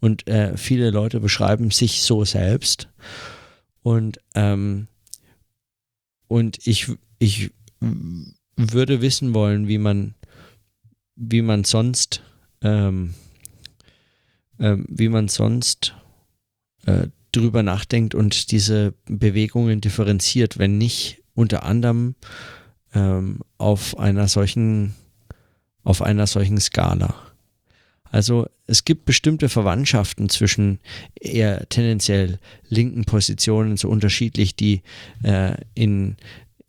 und 0.00 0.28
äh, 0.28 0.58
viele 0.58 0.90
Leute 0.90 1.20
beschreiben 1.20 1.70
sich 1.70 2.02
so 2.02 2.24
selbst 2.26 2.88
und 3.82 4.18
ähm, 4.34 4.88
und 6.28 6.66
ich 6.66 6.88
ich 7.18 7.50
würde 8.56 9.00
wissen 9.00 9.32
wollen, 9.32 9.68
wie 9.68 9.78
man 9.78 10.14
wie 11.16 11.42
man 11.42 11.64
sonst, 11.64 12.22
ähm, 12.62 13.14
äh, 14.58 14.76
wie 14.86 15.08
man 15.08 15.28
sonst 15.28 15.94
äh, 16.86 17.08
drüber 17.32 17.62
nachdenkt 17.62 18.14
und 18.14 18.52
diese 18.52 18.94
Bewegungen 19.06 19.80
differenziert, 19.80 20.58
wenn 20.58 20.78
nicht 20.78 21.22
unter 21.34 21.64
anderem 21.64 22.14
ähm, 22.94 23.40
auf 23.58 23.98
einer 23.98 24.28
solchen, 24.28 24.94
auf 25.82 26.02
einer 26.02 26.26
solchen 26.26 26.58
Skala. 26.58 27.14
Also 28.10 28.46
es 28.66 28.84
gibt 28.84 29.04
bestimmte 29.04 29.48
Verwandtschaften 29.48 30.28
zwischen 30.28 30.78
eher 31.20 31.68
tendenziell 31.68 32.38
linken 32.68 33.04
Positionen, 33.04 33.76
so 33.76 33.88
unterschiedlich 33.88 34.56
die 34.56 34.82
äh, 35.22 35.56
in, 35.74 36.16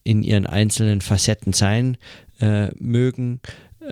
in 0.03 0.23
ihren 0.23 0.45
einzelnen 0.45 1.01
Facetten 1.01 1.53
sein 1.53 1.97
äh, 2.39 2.69
mögen, 2.79 3.39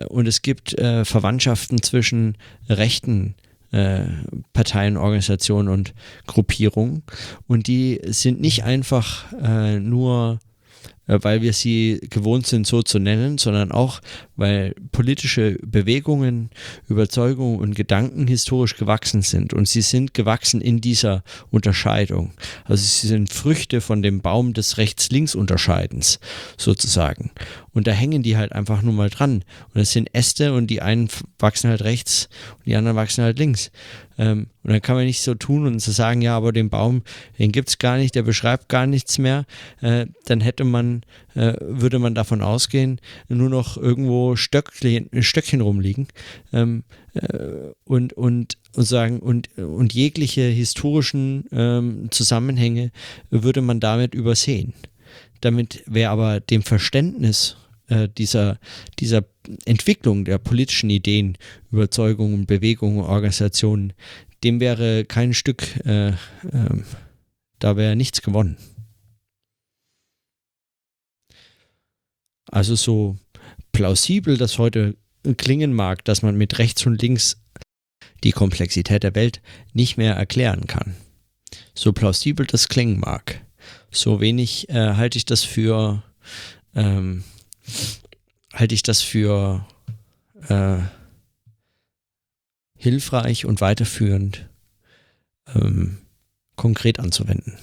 und 0.10 0.28
es 0.28 0.42
gibt 0.42 0.78
äh, 0.78 1.06
Verwandtschaften 1.06 1.82
zwischen 1.82 2.38
rechten 2.70 3.36
äh, 3.72 4.06
Parteien, 4.54 4.98
Organisationen 4.98 5.70
und 5.70 5.94
Gruppierungen. 6.28 7.04
Und 7.48 7.68
die 7.68 8.00
sind 8.06 8.40
nicht 8.40 8.64
einfach 8.64 9.32
äh, 9.34 9.80
nur 9.80 10.40
weil 11.08 11.42
wir 11.42 11.54
sie 11.54 12.00
gewohnt 12.10 12.48
sind, 12.48 12.66
so 12.66 12.82
zu 12.82 13.00
nennen, 13.00 13.38
sondern 13.38 13.72
auch, 13.72 14.02
weil 14.36 14.76
politische 14.92 15.58
Bewegungen, 15.64 16.50
Überzeugungen 16.90 17.60
und 17.60 17.76
Gedanken 17.76 18.28
historisch 18.28 18.76
gewachsen 18.76 19.22
sind. 19.22 19.54
Und 19.54 19.68
sie 19.68 19.82
sind 19.82 20.14
gewachsen 20.14 20.62
in 20.62 20.82
dieser 20.82 21.24
Unterscheidung. 21.52 22.34
Also 22.66 22.84
sie 22.84 23.08
sind 23.08 23.32
Früchte 23.32 23.82
von 23.82 24.02
dem 24.02 24.22
Baum 24.22 24.54
des 24.54 24.78
Rechts-Links-Unterscheidens 24.78 26.20
sozusagen. 26.58 27.32
Und 27.74 27.88
da 27.88 27.92
hängen 27.92 28.24
die 28.24 28.38
halt 28.38 28.54
einfach 28.54 28.82
nur 28.82 28.94
mal 28.94 29.10
dran. 29.10 29.44
Und 29.74 29.82
es 29.82 29.92
sind 29.92 30.10
Äste 30.14 30.54
und 30.54 30.68
die 30.68 30.82
einen 30.82 31.10
wachsen 31.40 31.70
halt 31.70 31.84
rechts 31.84 32.30
und 32.60 32.68
die 32.68 32.76
anderen 32.76 32.96
wachsen 32.96 33.24
halt 33.24 33.38
links. 33.38 33.70
Ähm, 34.18 34.48
und 34.64 34.72
dann 34.72 34.82
kann 34.82 34.96
man 34.96 35.06
nicht 35.06 35.22
so 35.22 35.36
tun 35.36 35.68
und 35.68 35.80
so 35.80 35.92
sagen, 35.92 36.22
ja, 36.22 36.36
aber 36.38 36.54
den 36.54 36.70
Baum, 36.70 37.04
den 37.38 37.52
gibt 37.52 37.70
es 37.70 37.78
gar 37.78 37.98
nicht, 37.98 38.16
der 38.16 38.24
beschreibt 38.24 38.70
gar 38.70 38.88
nichts 38.88 39.18
mehr. 39.18 39.46
Äh, 39.82 40.08
dann 40.26 40.42
hätte 40.42 40.64
man, 40.64 40.95
äh, 41.34 41.54
würde 41.60 42.00
man 42.00 42.16
davon 42.16 42.42
ausgehen, 42.42 43.00
nur 43.28 43.50
noch 43.50 43.78
irgendwo 43.78 44.36
Stöckchen, 44.36 45.10
Stöckchen 45.22 45.62
rumliegen. 45.62 46.08
Ähm, 46.54 46.84
äh, 47.14 47.72
und, 47.86 48.14
und, 48.14 48.58
und 48.76 48.84
sagen, 48.84 49.20
und, 49.20 49.58
und 49.58 49.94
jegliche 49.94 50.44
historischen 50.44 51.46
ähm, 51.52 52.08
Zusammenhänge 52.12 52.92
würde 53.30 53.62
man 53.62 53.80
damit 53.80 54.14
übersehen. 54.14 54.74
Damit 55.42 55.84
wäre 55.86 56.12
aber 56.12 56.40
dem 56.40 56.64
Verständnis 56.64 57.58
äh, 57.88 58.10
dieser, 58.10 58.58
dieser 59.00 59.24
Entwicklung 59.66 60.26
der 60.26 60.38
politischen 60.38 60.90
Ideen, 60.90 61.38
Überzeugungen, 61.72 62.46
Bewegungen, 62.46 63.02
Organisationen, 63.02 63.94
dem 64.44 64.60
wäre 64.60 65.06
kein 65.06 65.34
Stück, 65.34 65.64
äh, 65.86 66.10
äh, 66.10 66.14
da 67.60 67.78
wäre 67.78 67.96
nichts 67.96 68.22
gewonnen. 68.22 68.58
Also 72.52 72.76
so 72.76 73.18
plausibel 73.72 74.38
das 74.38 74.58
heute 74.58 74.96
klingen 75.38 75.74
mag, 75.74 76.06
dass 76.06 76.22
man 76.22 76.38
mit 76.38 76.60
rechts 76.60 76.86
und 76.86 77.02
links 77.02 77.38
die 78.24 78.32
Komplexität 78.32 79.04
der 79.04 79.16
Welt 79.16 79.42
nicht 79.74 79.98
mehr 79.98 80.16
erklären 80.16 80.68
kann. 80.68 80.96
So 81.74 81.94
plausibel 81.94 82.46
das 82.46 82.68
klingen 82.68 83.00
mag, 83.00 83.42
so 83.92 84.20
wenig 84.22 84.70
äh, 84.70 84.94
halte 84.94 85.18
ich 85.18 85.26
das 85.26 85.44
für 85.44 86.04
ähm, 86.76 87.24
halte 88.54 88.76
ich 88.76 88.84
das 88.84 89.02
für 89.02 89.66
äh, 90.48 90.78
hilfreich 92.78 93.46
und 93.46 93.62
weiterführend 93.62 94.48
ähm, 95.54 95.98
konkret 96.56 97.00
anzuwenden. 97.00 97.58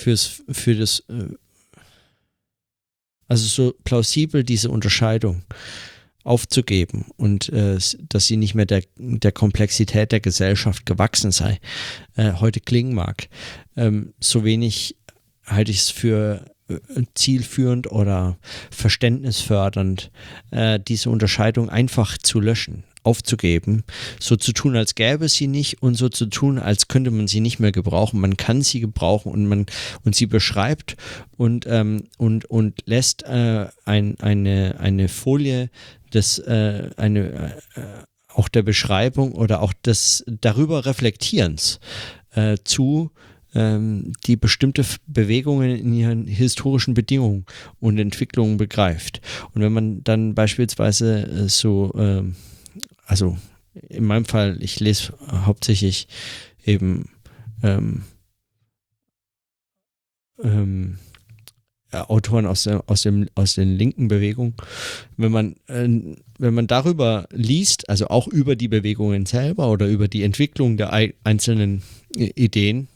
Fürs, 0.00 0.42
für 0.50 0.74
das, 0.74 1.00
äh, 1.08 1.34
also 3.28 3.46
so 3.46 3.74
plausibel 3.84 4.44
diese 4.44 4.70
Unterscheidung 4.70 5.42
aufzugeben 6.24 7.06
und 7.16 7.48
äh, 7.50 7.78
dass 8.08 8.26
sie 8.26 8.36
nicht 8.36 8.54
mehr 8.54 8.66
der, 8.66 8.82
der 8.96 9.32
Komplexität 9.32 10.12
der 10.12 10.20
Gesellschaft 10.20 10.86
gewachsen 10.86 11.32
sei, 11.32 11.60
äh, 12.16 12.32
heute 12.32 12.60
klingen 12.60 12.94
mag. 12.94 13.28
Ähm, 13.76 14.14
so 14.20 14.44
wenig 14.44 14.96
halte 15.46 15.70
ich 15.70 15.78
es 15.78 15.90
für 15.90 16.44
äh, 16.68 16.78
zielführend 17.14 17.90
oder 17.90 18.38
verständnisfördernd, 18.70 20.10
äh, 20.50 20.78
diese 20.80 21.10
Unterscheidung 21.10 21.68
einfach 21.70 22.18
zu 22.18 22.40
löschen 22.40 22.84
aufzugeben, 23.02 23.84
so 24.18 24.36
zu 24.36 24.52
tun, 24.52 24.76
als 24.76 24.94
gäbe 24.94 25.26
es 25.26 25.34
sie 25.34 25.46
nicht 25.46 25.82
und 25.82 25.94
so 25.94 26.08
zu 26.08 26.26
tun, 26.26 26.58
als 26.58 26.88
könnte 26.88 27.10
man 27.10 27.28
sie 27.28 27.40
nicht 27.40 27.58
mehr 27.58 27.72
gebrauchen. 27.72 28.20
Man 28.20 28.36
kann 28.36 28.62
sie 28.62 28.80
gebrauchen 28.80 29.32
und 29.32 29.46
man 29.46 29.66
und 30.04 30.14
sie 30.14 30.26
beschreibt 30.26 30.96
und 31.36 31.66
ähm, 31.68 32.04
und 32.18 32.44
und 32.46 32.80
lässt 32.86 33.22
äh, 33.24 33.66
ein, 33.84 34.18
eine 34.20 34.76
eine 34.78 35.08
Folie 35.08 35.70
des 36.12 36.38
äh, 36.38 36.90
eine 36.96 37.54
äh, 37.74 37.80
auch 38.28 38.48
der 38.48 38.62
Beschreibung 38.62 39.32
oder 39.32 39.62
auch 39.62 39.72
des 39.72 40.24
darüber 40.26 40.86
Reflektierens 40.86 41.80
äh, 42.32 42.56
zu 42.64 43.10
ähm, 43.54 44.12
die 44.26 44.36
bestimmte 44.36 44.84
Bewegungen 45.06 45.76
in 45.76 45.92
ihren 45.92 46.26
historischen 46.26 46.94
Bedingungen 46.94 47.46
und 47.80 47.98
Entwicklungen 47.98 48.56
begreift. 48.56 49.20
Und 49.52 49.62
wenn 49.62 49.72
man 49.72 50.04
dann 50.04 50.34
beispielsweise 50.34 51.22
äh, 51.26 51.48
so 51.48 51.92
ähm, 51.96 52.36
also 53.10 53.36
in 53.88 54.04
meinem 54.04 54.24
Fall, 54.24 54.56
ich 54.60 54.78
lese 54.78 55.12
hauptsächlich 55.28 56.06
eben 56.64 57.08
ähm, 57.60 58.04
ähm, 60.42 60.98
Autoren 61.90 62.46
aus, 62.46 62.62
der, 62.62 62.84
aus, 62.86 63.02
dem, 63.02 63.28
aus 63.34 63.54
den 63.54 63.76
linken 63.76 64.06
Bewegungen. 64.06 64.54
Wenn 65.16 65.32
man, 65.32 65.56
äh, 65.66 65.88
wenn 66.38 66.54
man 66.54 66.68
darüber 66.68 67.26
liest, 67.32 67.88
also 67.90 68.06
auch 68.06 68.28
über 68.28 68.54
die 68.54 68.68
Bewegungen 68.68 69.26
selber 69.26 69.72
oder 69.72 69.88
über 69.88 70.06
die 70.06 70.22
Entwicklung 70.22 70.76
der 70.76 70.92
einzelnen 71.24 71.82
Ideen 72.14 72.86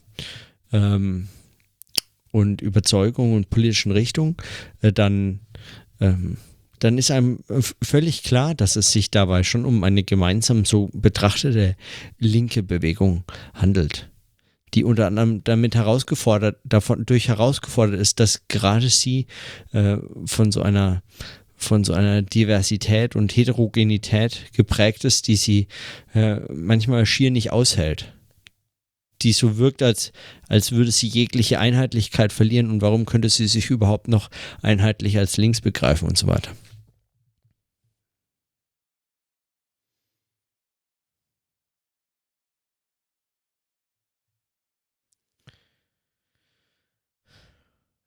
ähm, 0.73 1.27
und 2.31 2.63
Überzeugungen 2.63 3.35
und 3.35 3.51
politischen 3.51 3.91
Richtungen, 3.91 4.37
äh, 4.81 4.93
dann 4.93 5.41
ähm, 6.01 6.37
dann 6.79 6.99
ist 6.99 7.11
einem 7.11 7.41
völlig 7.83 8.23
klar, 8.23 8.55
dass 8.55 8.77
es 8.77 8.91
sich 8.91 9.11
dabei 9.11 9.43
schon 9.43 9.65
um 9.65 9.85
eine 9.85 10.03
gemeinsam 10.03 10.65
so 10.65 10.91
betrachtete 10.93 11.77
linke 12.19 12.63
Bewegung 12.63 13.25
handelt, 13.55 14.11
die 14.75 14.85
unter 14.85 15.07
anderem 15.07 15.45
damit 15.45 15.75
herausgefordert, 15.75 16.59
davon 16.65 17.07
durch 17.07 17.29
herausgefordert 17.29 18.01
ist, 18.01 18.21
dass 18.21 18.49
gerade 18.49 18.89
sie 18.89 19.27
äh, 19.73 19.99
von 20.27 20.53
so 20.53 20.63
einer 20.63 21.03
von 21.57 21.85
so 21.85 21.95
einer 21.95 22.21
Diversität 22.21 23.17
und 23.17 23.35
Heterogenität 23.35 24.53
geprägt 24.53 25.05
ist, 25.05 25.29
die 25.29 25.37
sie 25.37 25.69
äh, 26.13 26.41
manchmal 26.53 27.07
schier 27.07 27.31
nicht 27.31 27.53
aushält 27.53 28.14
die 29.23 29.33
so 29.33 29.59
wirkt, 29.59 29.83
als, 29.83 30.13
als 30.49 30.73
würde 30.73 30.91
sie 30.91 31.09
jegliche 31.09 31.59
Einheitlichkeit 31.59 32.33
verlieren 32.33 32.71
und 32.71 32.83
warum 32.83 33.07
könnte 33.07 33.29
sie 33.29 33.47
sich 33.47 33.71
überhaupt 33.71 34.09
noch 34.09 34.31
einheitlich 34.63 35.19
als 35.19 35.37
links 35.37 35.61
begreifen 35.61 36.09
und 36.09 36.19
so 36.19 36.27
weiter. 36.27 36.53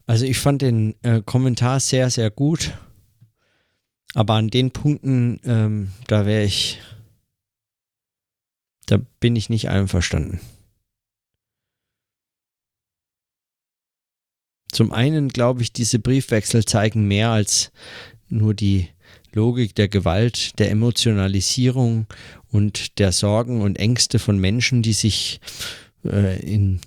Also 0.08 0.24
ich 0.26 0.40
fand 0.40 0.62
den 0.62 0.96
äh, 1.04 1.22
Kommentar 1.22 1.82
sehr, 1.82 2.10
sehr 2.10 2.32
gut. 2.32 2.78
Aber 4.14 4.36
an 4.36 4.48
den 4.48 4.72
Punkten, 4.72 5.40
ähm, 5.44 5.92
da 6.08 6.26
wäre 6.26 6.44
ich, 6.44 6.80
da 8.86 9.00
bin 9.20 9.36
ich 9.36 9.50
nicht 9.50 9.70
einverstanden. 9.70 10.40
Zum 14.72 14.92
einen 14.92 15.30
glaube 15.30 15.62
ich, 15.62 15.72
diese 15.72 16.00
Briefwechsel 16.00 16.66
zeigen 16.66 17.08
mehr 17.08 17.30
als 17.30 17.72
nur 18.30 18.54
die 18.54 18.90
Logik 19.34 19.76
der 19.76 19.88
Gewalt, 19.88 20.58
der 20.60 20.72
Emotionalisierung 20.72 22.08
und 22.52 23.00
der 23.00 23.12
Sorgen 23.12 23.62
und 23.62 23.78
Ängste 23.78 24.20
von 24.20 24.40
Menschen, 24.40 24.82
die 24.82 24.94
sich 24.94 25.40
äh, 26.06 26.40
in 26.40 26.80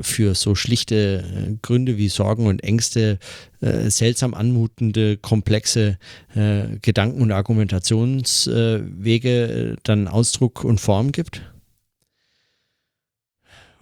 für 0.00 0.34
so 0.34 0.54
schlichte 0.54 1.24
äh, 1.24 1.56
Gründe 1.62 1.96
wie 1.96 2.08
Sorgen 2.08 2.46
und 2.46 2.62
Ängste 2.62 3.18
äh, 3.60 3.88
seltsam 3.90 4.34
anmutende, 4.34 5.16
komplexe 5.16 5.98
äh, 6.34 6.76
Gedanken- 6.82 7.22
und 7.22 7.32
Argumentationswege 7.32 9.72
äh, 9.72 9.76
dann 9.82 10.08
Ausdruck 10.08 10.64
und 10.64 10.78
Form 10.80 11.12
gibt. 11.12 11.40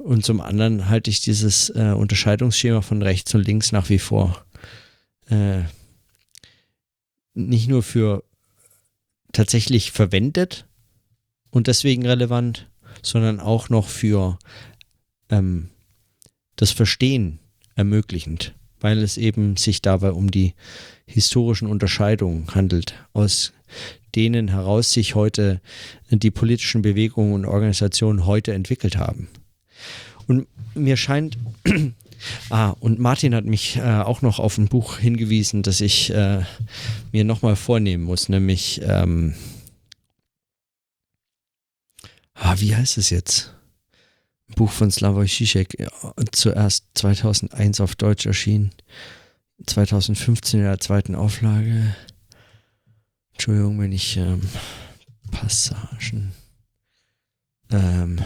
Und 0.07 0.25
zum 0.25 0.41
anderen 0.41 0.89
halte 0.89 1.11
ich 1.11 1.21
dieses 1.21 1.69
äh, 1.71 1.93
Unterscheidungsschema 1.93 2.81
von 2.81 3.03
rechts 3.03 3.35
und 3.35 3.45
links 3.45 3.73
nach 3.73 3.89
wie 3.89 3.99
vor 3.99 4.47
äh, 5.29 5.63
nicht 7.35 7.67
nur 7.67 7.83
für 7.83 8.23
tatsächlich 9.33 9.91
verwendet 9.91 10.65
und 11.51 11.67
deswegen 11.67 12.07
relevant, 12.07 12.69
sondern 13.03 13.41
auch 13.41 13.69
noch 13.69 13.89
für 13.89 14.39
ähm, 15.29 15.71
das 16.55 16.71
Verstehen 16.71 17.41
ermöglichend, 17.75 18.55
weil 18.79 18.99
es 18.99 19.17
eben 19.17 19.57
sich 19.57 19.83
dabei 19.83 20.13
um 20.13 20.31
die 20.31 20.55
historischen 21.07 21.67
Unterscheidungen 21.67 22.55
handelt, 22.55 22.95
aus 23.13 23.53
denen 24.15 24.47
heraus 24.47 24.93
sich 24.93 25.17
heute 25.17 25.61
die 26.11 26.31
politischen 26.31 26.83
Bewegungen 26.83 27.33
und 27.33 27.45
Organisationen 27.45 28.25
heute 28.25 28.55
entwickelt 28.55 28.99
haben. 28.99 29.27
Und 30.27 30.47
mir 30.75 30.97
scheint, 30.97 31.39
ah, 32.51 32.71
und 32.71 32.99
Martin 32.99 33.35
hat 33.35 33.45
mich 33.45 33.77
äh, 33.77 34.01
auch 34.01 34.23
noch 34.23 34.39
auf 34.39 34.59
ein 34.59 34.69
Buch 34.69 34.99
hingewiesen, 34.99 35.63
das 35.63 35.81
ich 35.81 36.13
äh, 36.13 36.43
mir 37.13 37.25
nochmal 37.25 37.57
vornehmen 37.57 38.05
muss, 38.05 38.29
nämlich, 38.29 38.81
ähm, 38.83 39.35
ah, 42.35 42.55
wie 42.59 42.75
heißt 42.75 42.99
es 42.99 43.11
jetzt? 43.11 43.53
Buch 44.55 44.71
von 44.71 44.91
Slavoj 44.91 45.27
Žižek, 45.27 45.81
äh, 45.81 45.89
zuerst 46.33 46.87
2001 46.95 47.81
auf 47.81 47.97
Deutsch 47.97 48.27
erschienen, 48.27 48.73
2015 49.67 50.61
in 50.61 50.67
der 50.67 50.81
zweiten 50.81 51.15
Auflage. 51.15 51.97
Entschuldigung, 53.33 53.81
wenn 53.81 53.93
ich 53.93 54.17
ähm, 54.17 54.41
Passagen. 55.31 56.33
Ähm, 57.71 58.21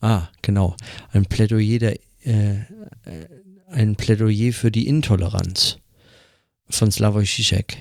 ah, 0.00 0.28
genau. 0.42 0.76
Ein 1.12 1.26
Plädoyer 1.26 1.78
der, 1.78 1.98
äh, 2.24 2.54
äh 2.54 2.64
ein 3.70 3.96
Plädoyer 3.96 4.52
für 4.52 4.70
die 4.70 4.86
Intoleranz 4.86 5.78
von 6.70 6.90
Slavoj 6.90 7.24
Žižek, 7.24 7.76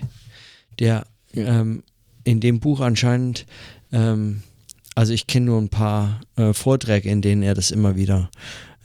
der 0.79 1.05
ähm, 1.33 1.83
in 2.25 2.41
dem 2.41 2.59
Buch 2.59 2.81
anscheinend 2.81 3.45
ähm, 3.91 4.43
also 4.97 5.13
ich 5.13 5.27
kenne 5.27 5.45
nur 5.45 5.61
ein 5.61 5.69
paar 5.69 6.21
äh, 6.37 6.53
Vorträge, 6.53 7.09
in 7.09 7.21
denen 7.21 7.43
er 7.43 7.53
das 7.53 7.69
immer 7.69 7.95
wieder 7.95 8.31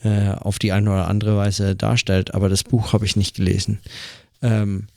äh, 0.04 0.32
auf 0.32 0.58
die 0.58 0.70
eine 0.70 0.90
oder 0.90 1.08
andere 1.08 1.38
Weise 1.38 1.74
darstellt, 1.74 2.34
aber 2.34 2.50
das 2.50 2.64
Buch 2.64 2.92
habe 2.92 3.06
ich 3.06 3.16
nicht 3.16 3.34
gelesen. 3.34 3.78
Ähm, 4.42 4.88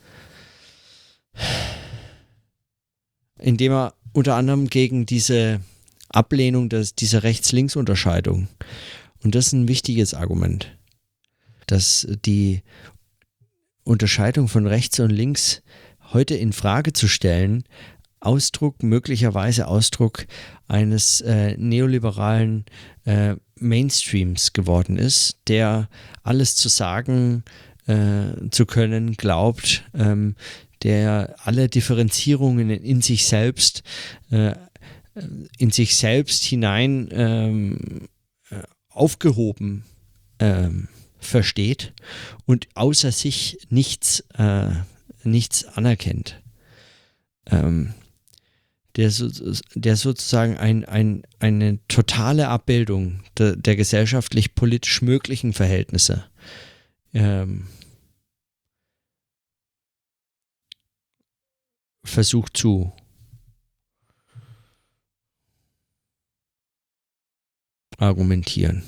indem 3.40 3.72
er 3.72 3.94
unter 4.12 4.36
anderem 4.36 4.68
gegen 4.68 5.06
diese 5.06 5.62
Ablehnung 6.16 6.70
des, 6.70 6.96
dieser 6.96 7.24
Rechts-Links-Unterscheidung, 7.24 8.48
und 9.24 9.36
das 9.36 9.48
ist 9.48 9.54
ein 9.54 9.68
wichtiges 9.68 10.14
Argument, 10.14 10.78
dass 11.68 12.08
die 12.26 12.62
Unterscheidung 13.84 14.48
von 14.48 14.68
rechts 14.68 15.00
und 15.00 15.10
links 15.10 15.62
heute 16.14 16.36
in 16.36 16.54
Frage 16.54 16.94
zu 16.94 17.08
stellen, 17.08 17.64
Ausdruck, 18.20 18.82
möglicherweise 18.82 19.68
Ausdruck 19.68 20.26
eines 20.68 21.22
äh, 21.22 21.56
neoliberalen 21.58 22.66
äh, 23.06 23.36
Mainstreams 23.60 24.54
geworden 24.54 24.98
ist, 24.98 25.38
der 25.48 25.90
alles 26.24 26.56
zu 26.56 26.70
sagen 26.70 27.44
äh, 27.88 28.50
zu 28.50 28.66
können 28.66 29.14
glaubt, 29.14 29.84
ähm, 29.94 30.36
der 30.84 31.36
alle 31.44 31.70
Differenzierungen 31.70 32.70
in, 32.70 33.02
sich 33.02 33.28
selbst 33.28 33.84
äh, 34.32 34.54
in 35.58 35.72
sich 35.72 35.96
selbst 35.96 36.44
hinein 36.44 37.10
ähm, 37.12 38.10
äh, 38.50 38.62
aufgehoben 38.90 39.86
ähm, 40.40 40.88
versteht 41.20 41.94
und 42.46 42.68
außer 42.76 43.12
sich 43.12 43.58
nichts, 43.70 44.22
äh, 44.38 44.72
nichts 45.24 45.66
anerkennt. 45.66 46.42
Ähm, 47.48 47.94
der, 48.96 49.12
der 49.74 49.96
sozusagen 49.98 50.58
ein, 50.58 50.86
ein, 50.86 51.24
eine 51.40 51.80
totale 51.88 52.48
Abbildung 52.48 53.22
der, 53.38 53.56
der 53.56 53.76
gesellschaftlich-politisch 53.76 55.02
möglichen 55.02 55.54
Verhältnisse 55.54 56.26
ähm, 57.14 57.68
versucht 62.06 62.56
zu 62.56 62.94
argumentieren. 67.98 68.84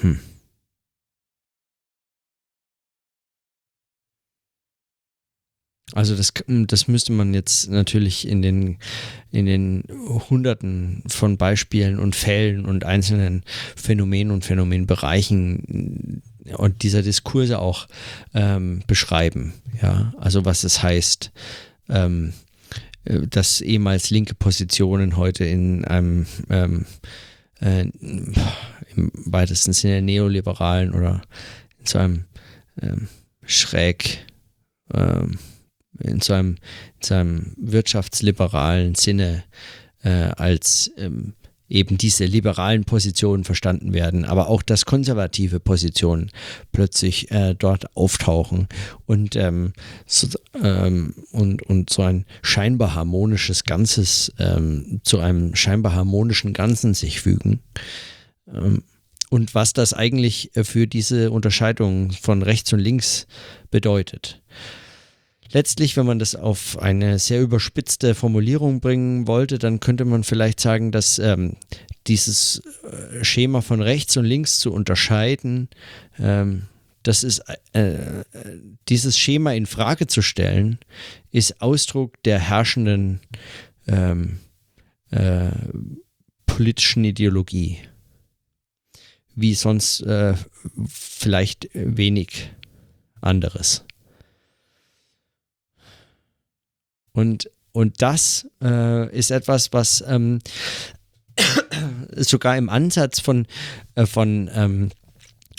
Hm. 0.00 0.18
Also 5.92 6.16
das, 6.16 6.32
das 6.46 6.88
müsste 6.88 7.12
man 7.12 7.34
jetzt 7.34 7.68
natürlich 7.68 8.26
in 8.26 8.42
den, 8.42 8.78
in 9.32 9.46
den 9.46 9.84
Hunderten 10.30 11.02
von 11.08 11.36
Beispielen 11.36 11.98
und 11.98 12.14
Fällen 12.14 12.64
und 12.64 12.84
einzelnen 12.84 13.42
Phänomenen 13.74 14.30
und 14.30 14.44
Phänomenbereichen 14.44 16.22
und 16.56 16.82
dieser 16.82 17.02
Diskurse 17.02 17.58
auch 17.58 17.86
ähm, 18.34 18.82
beschreiben. 18.86 19.54
Ja, 19.80 20.12
also 20.18 20.44
was 20.44 20.64
es 20.64 20.82
heißt, 20.82 21.32
ähm, 21.88 22.32
äh, 23.04 23.26
dass 23.26 23.60
ehemals 23.60 24.10
linke 24.10 24.34
Positionen 24.34 25.16
heute 25.16 25.44
in 25.44 25.84
einem 25.84 26.26
ähm, 26.48 26.86
äh, 27.60 27.82
im 28.96 29.12
weitesten 29.14 29.72
Sinne 29.72 30.02
neoliberalen 30.02 30.94
oder 30.94 31.22
in 31.78 31.86
so 31.86 31.98
einem 31.98 32.24
ähm, 32.80 33.08
schräg 33.44 34.26
ähm, 34.94 35.38
in 36.02 36.20
so 36.20 36.32
einem, 36.32 36.56
in 36.96 37.02
so 37.02 37.14
einem 37.14 37.52
wirtschaftsliberalen 37.56 38.94
Sinne 38.94 39.44
äh, 40.02 40.30
als 40.36 40.90
ähm, 40.96 41.34
eben 41.70 41.96
diese 41.96 42.24
liberalen 42.24 42.84
Positionen 42.84 43.44
verstanden 43.44 43.94
werden, 43.94 44.24
aber 44.24 44.48
auch 44.48 44.62
dass 44.62 44.84
konservative 44.84 45.60
Positionen 45.60 46.30
plötzlich 46.72 47.30
äh, 47.30 47.54
dort 47.54 47.96
auftauchen 47.96 48.68
und, 49.06 49.36
ähm, 49.36 49.72
so, 50.04 50.28
ähm, 50.62 51.14
und, 51.30 51.62
und 51.62 51.90
so 51.90 52.02
ein 52.02 52.26
scheinbar 52.42 52.94
harmonisches 52.94 53.64
Ganzes 53.64 54.32
ähm, 54.38 55.00
zu 55.04 55.20
einem 55.20 55.54
scheinbar 55.54 55.94
harmonischen 55.94 56.52
Ganzen 56.52 56.92
sich 56.92 57.20
fügen. 57.20 57.60
Ähm, 58.52 58.82
und 59.30 59.54
was 59.54 59.72
das 59.72 59.94
eigentlich 59.94 60.54
äh, 60.56 60.64
für 60.64 60.88
diese 60.88 61.30
Unterscheidung 61.30 62.10
von 62.10 62.42
rechts 62.42 62.72
und 62.72 62.80
links 62.80 63.28
bedeutet 63.70 64.42
letztlich, 65.52 65.96
wenn 65.96 66.06
man 66.06 66.18
das 66.18 66.34
auf 66.34 66.78
eine 66.78 67.18
sehr 67.18 67.40
überspitzte 67.40 68.14
Formulierung 68.14 68.80
bringen 68.80 69.26
wollte, 69.26 69.58
dann 69.58 69.80
könnte 69.80 70.04
man 70.04 70.24
vielleicht 70.24 70.60
sagen, 70.60 70.92
dass 70.92 71.18
ähm, 71.18 71.56
dieses 72.06 72.62
äh, 72.82 73.24
Schema 73.24 73.60
von 73.60 73.82
rechts 73.82 74.16
und 74.16 74.24
links 74.24 74.58
zu 74.58 74.72
unterscheiden, 74.72 75.68
ähm, 76.18 76.66
das 77.02 77.24
ist 77.24 77.42
äh, 77.72 78.24
dieses 78.88 79.18
Schema 79.18 79.52
in 79.52 79.66
Frage 79.66 80.06
zu 80.06 80.20
stellen, 80.20 80.78
ist 81.30 81.62
Ausdruck 81.62 82.22
der 82.24 82.38
herrschenden 82.38 83.20
ähm, 83.86 84.40
äh, 85.10 85.50
politischen 86.44 87.04
Ideologie, 87.04 87.78
wie 89.34 89.54
sonst 89.54 90.02
äh, 90.02 90.34
vielleicht 90.88 91.70
wenig 91.72 92.50
anderes. 93.22 93.84
Und, 97.12 97.50
und 97.72 98.02
das 98.02 98.48
äh, 98.62 99.16
ist 99.16 99.30
etwas, 99.30 99.72
was 99.72 100.04
ähm, 100.06 100.40
sogar 102.16 102.56
im 102.56 102.68
Ansatz 102.68 103.20
von, 103.20 103.46
äh, 103.94 104.06
von 104.06 104.50
ähm, 104.54 104.90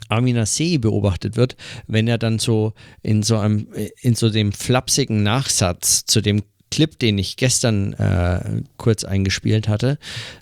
Amina 0.09 0.45
See 0.45 0.77
beobachtet 0.77 1.37
wird, 1.37 1.55
wenn 1.87 2.07
er 2.07 2.17
dann 2.17 2.37
so 2.37 2.73
in 3.01 3.23
so 3.23 3.37
einem, 3.37 3.67
in 4.01 4.15
so 4.15 4.29
dem 4.29 4.51
flapsigen 4.51 5.23
Nachsatz 5.23 6.05
zu 6.05 6.21
dem 6.21 6.43
Clip, 6.71 6.97
den 6.97 7.17
ich 7.17 7.35
gestern 7.35 7.93
äh, 7.93 8.63
kurz 8.77 9.03
eingespielt 9.03 9.67
hatte, 9.67 9.99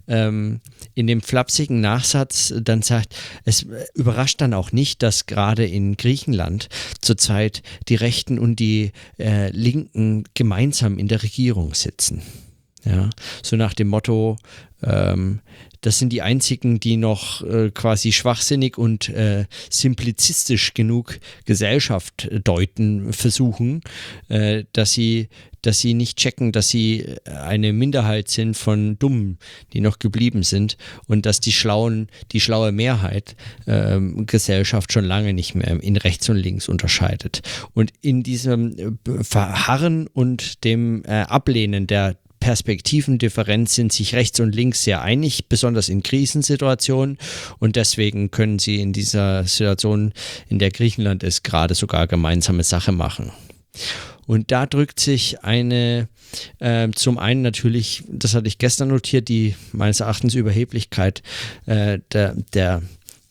ähm, 0.08 0.62
in 0.94 1.08
dem 1.08 1.22
flapsigen 1.22 1.82
Nachsatz 1.82 2.54
dann 2.62 2.82
sagt, 2.82 3.16
es 3.46 3.66
überrascht 3.96 4.40
dann 4.40 4.54
auch 4.54 4.72
nicht, 4.72 5.04
dass 5.04 5.26
gerade 5.26 5.66
in 5.66 5.98
Griechenland 5.98 6.70
zurzeit 7.02 7.64
die 7.90 7.96
Rechten 7.96 8.40
und 8.40 8.60
die 8.60 8.92
äh, 9.18 9.50
Linken 9.50 10.24
gemeinsam 10.36 10.98
in 10.98 11.08
der 11.08 11.24
Regierung 11.24 11.74
sitzen. 11.74 12.22
Ja, 12.86 13.10
so 13.44 13.58
nach 13.58 13.74
dem 13.74 13.90
Motto, 13.90 14.38
ähm, 14.84 15.42
das 15.82 16.00
sind 16.00 16.12
die 16.12 16.22
einzigen, 16.22 16.80
die 16.80 16.98
noch 16.98 17.42
äh, 17.42 17.72
quasi 17.72 18.12
schwachsinnig 18.12 18.78
und 18.78 19.10
äh, 19.10 19.46
simplizistisch 19.70 20.74
genug 20.74 21.20
Gesellschaft 21.46 22.30
deuten 22.44 23.14
versuchen, 23.14 23.82
äh, 24.28 24.66
dass 24.74 24.92
sie 24.94 25.30
dass 25.62 25.80
sie 25.80 25.94
nicht 25.94 26.18
checken, 26.18 26.52
dass 26.52 26.70
sie 26.70 27.06
eine 27.26 27.74
Minderheit 27.74 28.30
sind 28.30 28.56
von 28.56 28.98
Dummen, 28.98 29.38
die 29.74 29.82
noch 29.82 30.00
geblieben 30.00 30.44
sind 30.44 30.78
und 31.08 31.26
dass 31.26 31.40
die 31.40 31.52
schlauen, 31.52 32.08
die 32.32 32.40
schlaue 32.40 32.72
Mehrheit 32.72 33.36
ähm, 33.68 34.26
Gesellschaft 34.26 34.94
schon 34.94 35.06
lange 35.06 35.34
nicht 35.34 35.56
mehr 35.56 35.82
in 35.82 35.98
rechts 35.98 36.30
und 36.30 36.38
links 36.38 36.70
unterscheidet. 36.70 37.42
Und 37.74 37.92
in 38.02 38.24
diesem 38.24 38.78
äh, 38.78 39.24
Verharren 39.24 40.08
und 40.08 40.64
dem 40.64 41.04
äh, 41.06 41.22
Ablehnen 41.24 41.88
der 41.88 42.16
Perspektivendifferenz 42.40 43.76
sind 43.76 43.92
sich 43.94 44.16
rechts 44.16 44.40
und 44.40 44.56
links 44.56 44.84
sehr 44.84 45.02
einig, 45.02 45.48
besonders 45.48 45.90
in 45.90 46.04
Krisensituationen. 46.04 47.18
Und 47.60 47.76
deswegen 47.76 48.32
können 48.32 48.60
sie 48.60 48.80
in 48.80 48.94
dieser 48.94 49.44
Situation, 49.44 50.14
in 50.48 50.60
der 50.60 50.72
Griechenland 50.72 51.24
ist, 51.24 51.44
gerade 51.44 51.76
sogar 51.76 52.08
gemeinsame 52.08 52.64
Sache 52.64 52.92
machen. 52.92 53.32
Und 54.26 54.52
da 54.52 54.68
drückt 54.68 55.00
sich 55.00 55.44
eine, 55.44 56.08
äh, 56.60 56.90
zum 56.92 57.18
einen 57.18 57.42
natürlich, 57.42 58.04
das 58.08 58.36
hatte 58.36 58.48
ich 58.48 58.60
gestern 58.60 58.90
notiert, 58.90 59.28
die 59.28 59.56
meines 59.72 60.02
Erachtens 60.02 60.36
Überheblichkeit 60.36 61.24
äh, 61.66 62.00
der, 62.12 62.36
der 62.54 62.84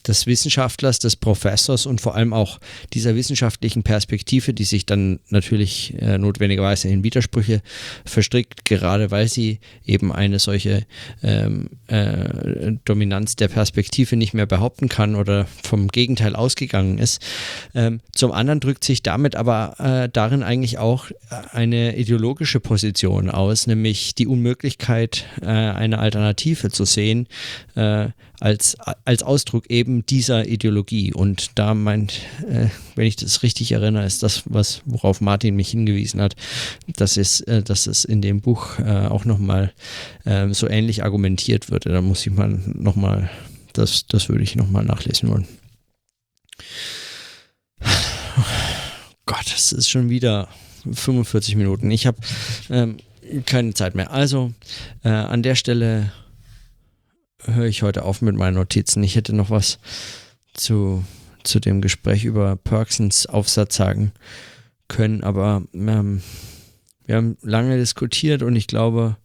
des 0.08 0.26
Wissenschaftlers, 0.26 0.98
des 0.98 1.16
Professors 1.16 1.86
und 1.86 2.00
vor 2.00 2.14
allem 2.14 2.32
auch 2.32 2.58
dieser 2.92 3.14
wissenschaftlichen 3.14 3.82
Perspektive, 3.82 4.54
die 4.54 4.64
sich 4.64 4.86
dann 4.86 5.20
natürlich 5.28 5.94
äh, 6.00 6.18
notwendigerweise 6.18 6.88
in 6.88 7.04
Widersprüche 7.04 7.62
verstrickt, 8.04 8.64
gerade 8.64 9.10
weil 9.10 9.28
sie 9.28 9.60
eben 9.84 10.12
eine 10.12 10.38
solche 10.38 10.86
ähm, 11.22 11.70
äh, 11.86 12.72
Dominanz 12.84 13.36
der 13.36 13.48
Perspektive 13.48 14.16
nicht 14.16 14.34
mehr 14.34 14.46
behaupten 14.46 14.88
kann 14.88 15.14
oder 15.14 15.46
vom 15.62 15.88
Gegenteil 15.88 16.34
ausgegangen 16.34 16.98
ist. 16.98 17.22
Ähm, 17.74 18.00
zum 18.12 18.32
anderen 18.32 18.60
drückt 18.60 18.84
sich 18.84 19.02
damit 19.02 19.36
aber 19.36 19.76
äh, 19.78 20.08
darin 20.08 20.42
eigentlich 20.42 20.78
auch 20.78 21.06
eine 21.52 21.96
ideologische 21.96 22.60
Position 22.60 23.30
aus, 23.30 23.66
nämlich 23.66 24.14
die 24.14 24.26
Unmöglichkeit, 24.26 25.26
äh, 25.42 25.46
eine 25.46 25.98
Alternative 25.98 26.70
zu 26.70 26.84
sehen, 26.84 27.28
äh, 27.74 28.08
als, 28.40 28.76
als 29.04 29.22
Ausdruck 29.22 29.68
eben 29.70 29.97
dieser 30.06 30.46
Ideologie. 30.46 31.12
Und 31.12 31.50
da 31.54 31.74
meint, 31.74 32.20
äh, 32.48 32.66
wenn 32.94 33.06
ich 33.06 33.16
das 33.16 33.42
richtig 33.42 33.72
erinnere, 33.72 34.04
ist 34.04 34.22
das, 34.22 34.42
was, 34.46 34.82
worauf 34.84 35.20
Martin 35.20 35.56
mich 35.56 35.70
hingewiesen 35.70 36.20
hat, 36.20 36.36
dass 36.96 37.16
es, 37.16 37.40
äh, 37.42 37.62
dass 37.62 37.86
es 37.86 38.04
in 38.04 38.22
dem 38.22 38.40
Buch 38.40 38.78
äh, 38.78 39.06
auch 39.06 39.24
nochmal 39.24 39.72
äh, 40.24 40.48
so 40.52 40.68
ähnlich 40.68 41.04
argumentiert 41.04 41.70
wird. 41.70 41.86
Da 41.86 42.00
muss 42.00 42.26
ich 42.26 42.32
mal 42.32 42.48
nochmal, 42.66 43.30
das, 43.72 44.06
das 44.06 44.28
würde 44.28 44.44
ich 44.44 44.56
nochmal 44.56 44.84
nachlesen 44.84 45.28
wollen. 45.28 45.46
Gott, 49.26 49.52
es 49.54 49.72
ist 49.72 49.88
schon 49.88 50.10
wieder 50.10 50.48
45 50.90 51.56
Minuten. 51.56 51.90
Ich 51.90 52.06
habe 52.06 52.18
ähm, 52.70 52.98
keine 53.46 53.74
Zeit 53.74 53.94
mehr. 53.94 54.10
Also 54.10 54.52
äh, 55.04 55.08
an 55.08 55.42
der 55.42 55.54
Stelle 55.54 56.12
höre 57.44 57.66
ich 57.66 57.82
heute 57.82 58.04
auf 58.04 58.22
mit 58.22 58.36
meinen 58.36 58.54
Notizen. 58.54 59.02
Ich 59.02 59.16
hätte 59.16 59.34
noch 59.34 59.50
was 59.50 59.78
zu, 60.54 61.04
zu 61.44 61.60
dem 61.60 61.80
Gespräch 61.80 62.24
über 62.24 62.56
Perksons 62.56 63.26
Aufsatz 63.26 63.76
sagen 63.76 64.12
können, 64.88 65.22
aber 65.22 65.62
ähm, 65.74 66.22
wir 67.04 67.16
haben 67.16 67.36
lange 67.42 67.76
diskutiert 67.78 68.42
und 68.42 68.56
ich 68.56 68.66
glaube, 68.66 69.16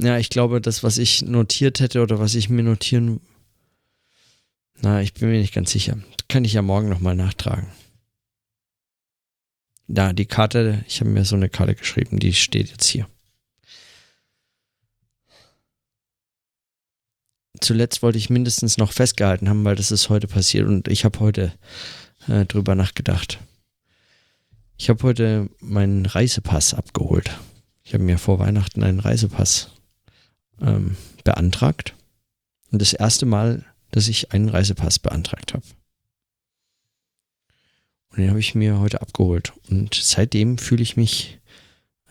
ja, 0.00 0.18
ich 0.18 0.28
glaube, 0.28 0.60
das, 0.60 0.82
was 0.82 0.98
ich 0.98 1.22
notiert 1.22 1.80
hätte 1.80 2.02
oder 2.02 2.18
was 2.18 2.34
ich 2.34 2.48
mir 2.48 2.62
notieren, 2.62 3.20
na, 4.80 5.00
ich 5.00 5.14
bin 5.14 5.30
mir 5.30 5.38
nicht 5.38 5.54
ganz 5.54 5.70
sicher. 5.70 5.98
Das 6.16 6.28
kann 6.28 6.44
ich 6.44 6.52
ja 6.52 6.62
morgen 6.62 6.88
nochmal 6.88 7.14
nachtragen. 7.14 7.68
Da, 9.86 10.12
die 10.12 10.26
Karte, 10.26 10.84
ich 10.88 11.00
habe 11.00 11.10
mir 11.10 11.24
so 11.24 11.36
eine 11.36 11.48
Karte 11.48 11.74
geschrieben, 11.74 12.18
die 12.18 12.32
steht 12.32 12.70
jetzt 12.70 12.86
hier. 12.86 13.06
Zuletzt 17.64 18.02
wollte 18.02 18.18
ich 18.18 18.30
mindestens 18.30 18.78
noch 18.78 18.92
festgehalten 18.92 19.48
haben, 19.48 19.64
weil 19.64 19.76
das 19.76 19.90
ist 19.90 20.08
heute 20.08 20.28
passiert 20.28 20.68
und 20.68 20.88
ich 20.88 21.04
habe 21.04 21.20
heute 21.20 21.52
äh, 22.28 22.44
drüber 22.44 22.74
nachgedacht. 22.74 23.38
Ich 24.76 24.88
habe 24.88 25.02
heute 25.02 25.48
meinen 25.60 26.06
Reisepass 26.06 26.74
abgeholt. 26.74 27.30
Ich 27.84 27.94
habe 27.94 28.04
mir 28.04 28.18
vor 28.18 28.38
Weihnachten 28.38 28.82
einen 28.82 29.00
Reisepass 29.00 29.70
ähm, 30.60 30.96
beantragt. 31.22 31.94
Und 32.70 32.82
das 32.82 32.92
erste 32.92 33.26
Mal, 33.26 33.64
dass 33.92 34.08
ich 34.08 34.32
einen 34.32 34.48
Reisepass 34.48 34.98
beantragt 34.98 35.54
habe. 35.54 35.64
Und 38.10 38.18
den 38.18 38.30
habe 38.30 38.40
ich 38.40 38.54
mir 38.54 38.78
heute 38.80 39.00
abgeholt. 39.00 39.52
Und 39.70 39.94
seitdem 39.94 40.58
fühle 40.58 40.82
ich 40.82 40.96
mich 40.96 41.38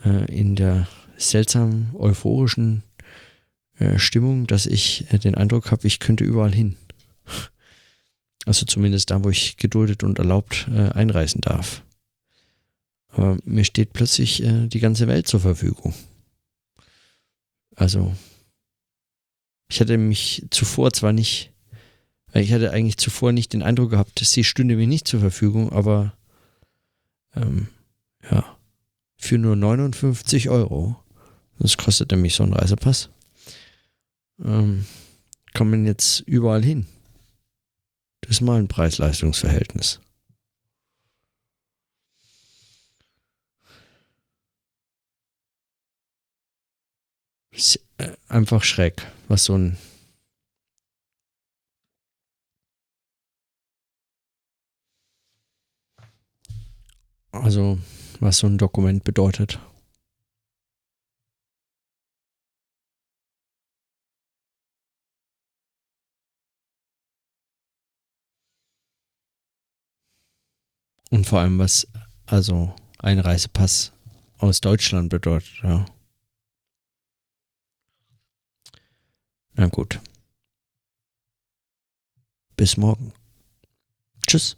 äh, 0.04 0.24
in 0.32 0.56
der 0.56 0.88
seltsam 1.16 1.94
euphorischen 1.94 2.82
äh, 3.78 3.98
Stimmung, 3.98 4.46
dass 4.46 4.66
ich 4.66 5.12
äh, 5.12 5.18
den 5.18 5.34
Eindruck 5.34 5.70
habe, 5.70 5.86
ich 5.86 5.98
könnte 5.98 6.24
überall 6.24 6.54
hin. 6.54 6.76
Also 8.46 8.66
zumindest 8.66 9.10
da, 9.10 9.24
wo 9.24 9.30
ich 9.30 9.56
geduldet 9.56 10.02
und 10.02 10.18
erlaubt 10.18 10.68
äh, 10.70 10.90
einreisen 10.90 11.40
darf. 11.40 11.82
Aber 13.08 13.38
mir 13.46 13.64
steht 13.64 13.94
plötzlich 13.94 14.42
die 14.44 14.80
ganze 14.80 15.06
Welt 15.08 15.26
zur 15.26 15.40
Verfügung. 15.40 15.94
Also, 17.74 18.14
ich 19.70 19.80
hatte 19.80 19.96
mich 19.96 20.44
zuvor 20.50 20.92
zwar 20.92 21.14
nicht, 21.14 21.52
ich 22.34 22.52
hatte 22.52 22.70
eigentlich 22.70 22.98
zuvor 22.98 23.32
nicht 23.32 23.54
den 23.54 23.62
Eindruck 23.62 23.92
gehabt, 23.92 24.18
sie 24.18 24.44
stünde 24.44 24.76
mir 24.76 24.86
nicht 24.86 25.08
zur 25.08 25.20
Verfügung, 25.20 25.72
aber 25.72 26.12
ähm, 27.34 27.68
ja, 28.30 28.44
für 29.16 29.38
nur 29.38 29.56
59 29.56 30.50
Euro, 30.50 30.96
das 31.58 31.76
kostet 31.76 32.10
nämlich 32.10 32.34
so 32.34 32.42
ein 32.42 32.52
Reisepass, 32.52 33.08
ähm, 34.44 34.84
kann 35.52 35.70
man 35.70 35.86
jetzt 35.86 36.20
überall 36.20 36.62
hin. 36.62 36.86
Das 38.20 38.32
ist 38.32 38.40
mal 38.40 38.58
ein 38.58 38.68
Preis-Leistungs-Verhältnis. 38.68 40.00
Äh, 47.98 48.16
einfach 48.28 48.64
schräg, 48.64 49.06
was 49.28 49.44
so 49.44 49.56
ein 49.56 49.78
also 57.30 57.78
was 58.20 58.38
so 58.38 58.48
ein 58.48 58.58
Dokument 58.58 59.04
bedeutet. 59.04 59.60
Und 71.14 71.28
vor 71.28 71.38
allem, 71.38 71.60
was 71.60 71.86
also 72.26 72.74
ein 72.98 73.20
Reisepass 73.20 73.92
aus 74.38 74.60
Deutschland 74.60 75.10
bedeutet, 75.10 75.62
ja. 75.62 75.86
Na 79.52 79.68
gut. 79.68 80.00
Bis 82.56 82.76
morgen. 82.76 83.12
Tschüss. 84.26 84.56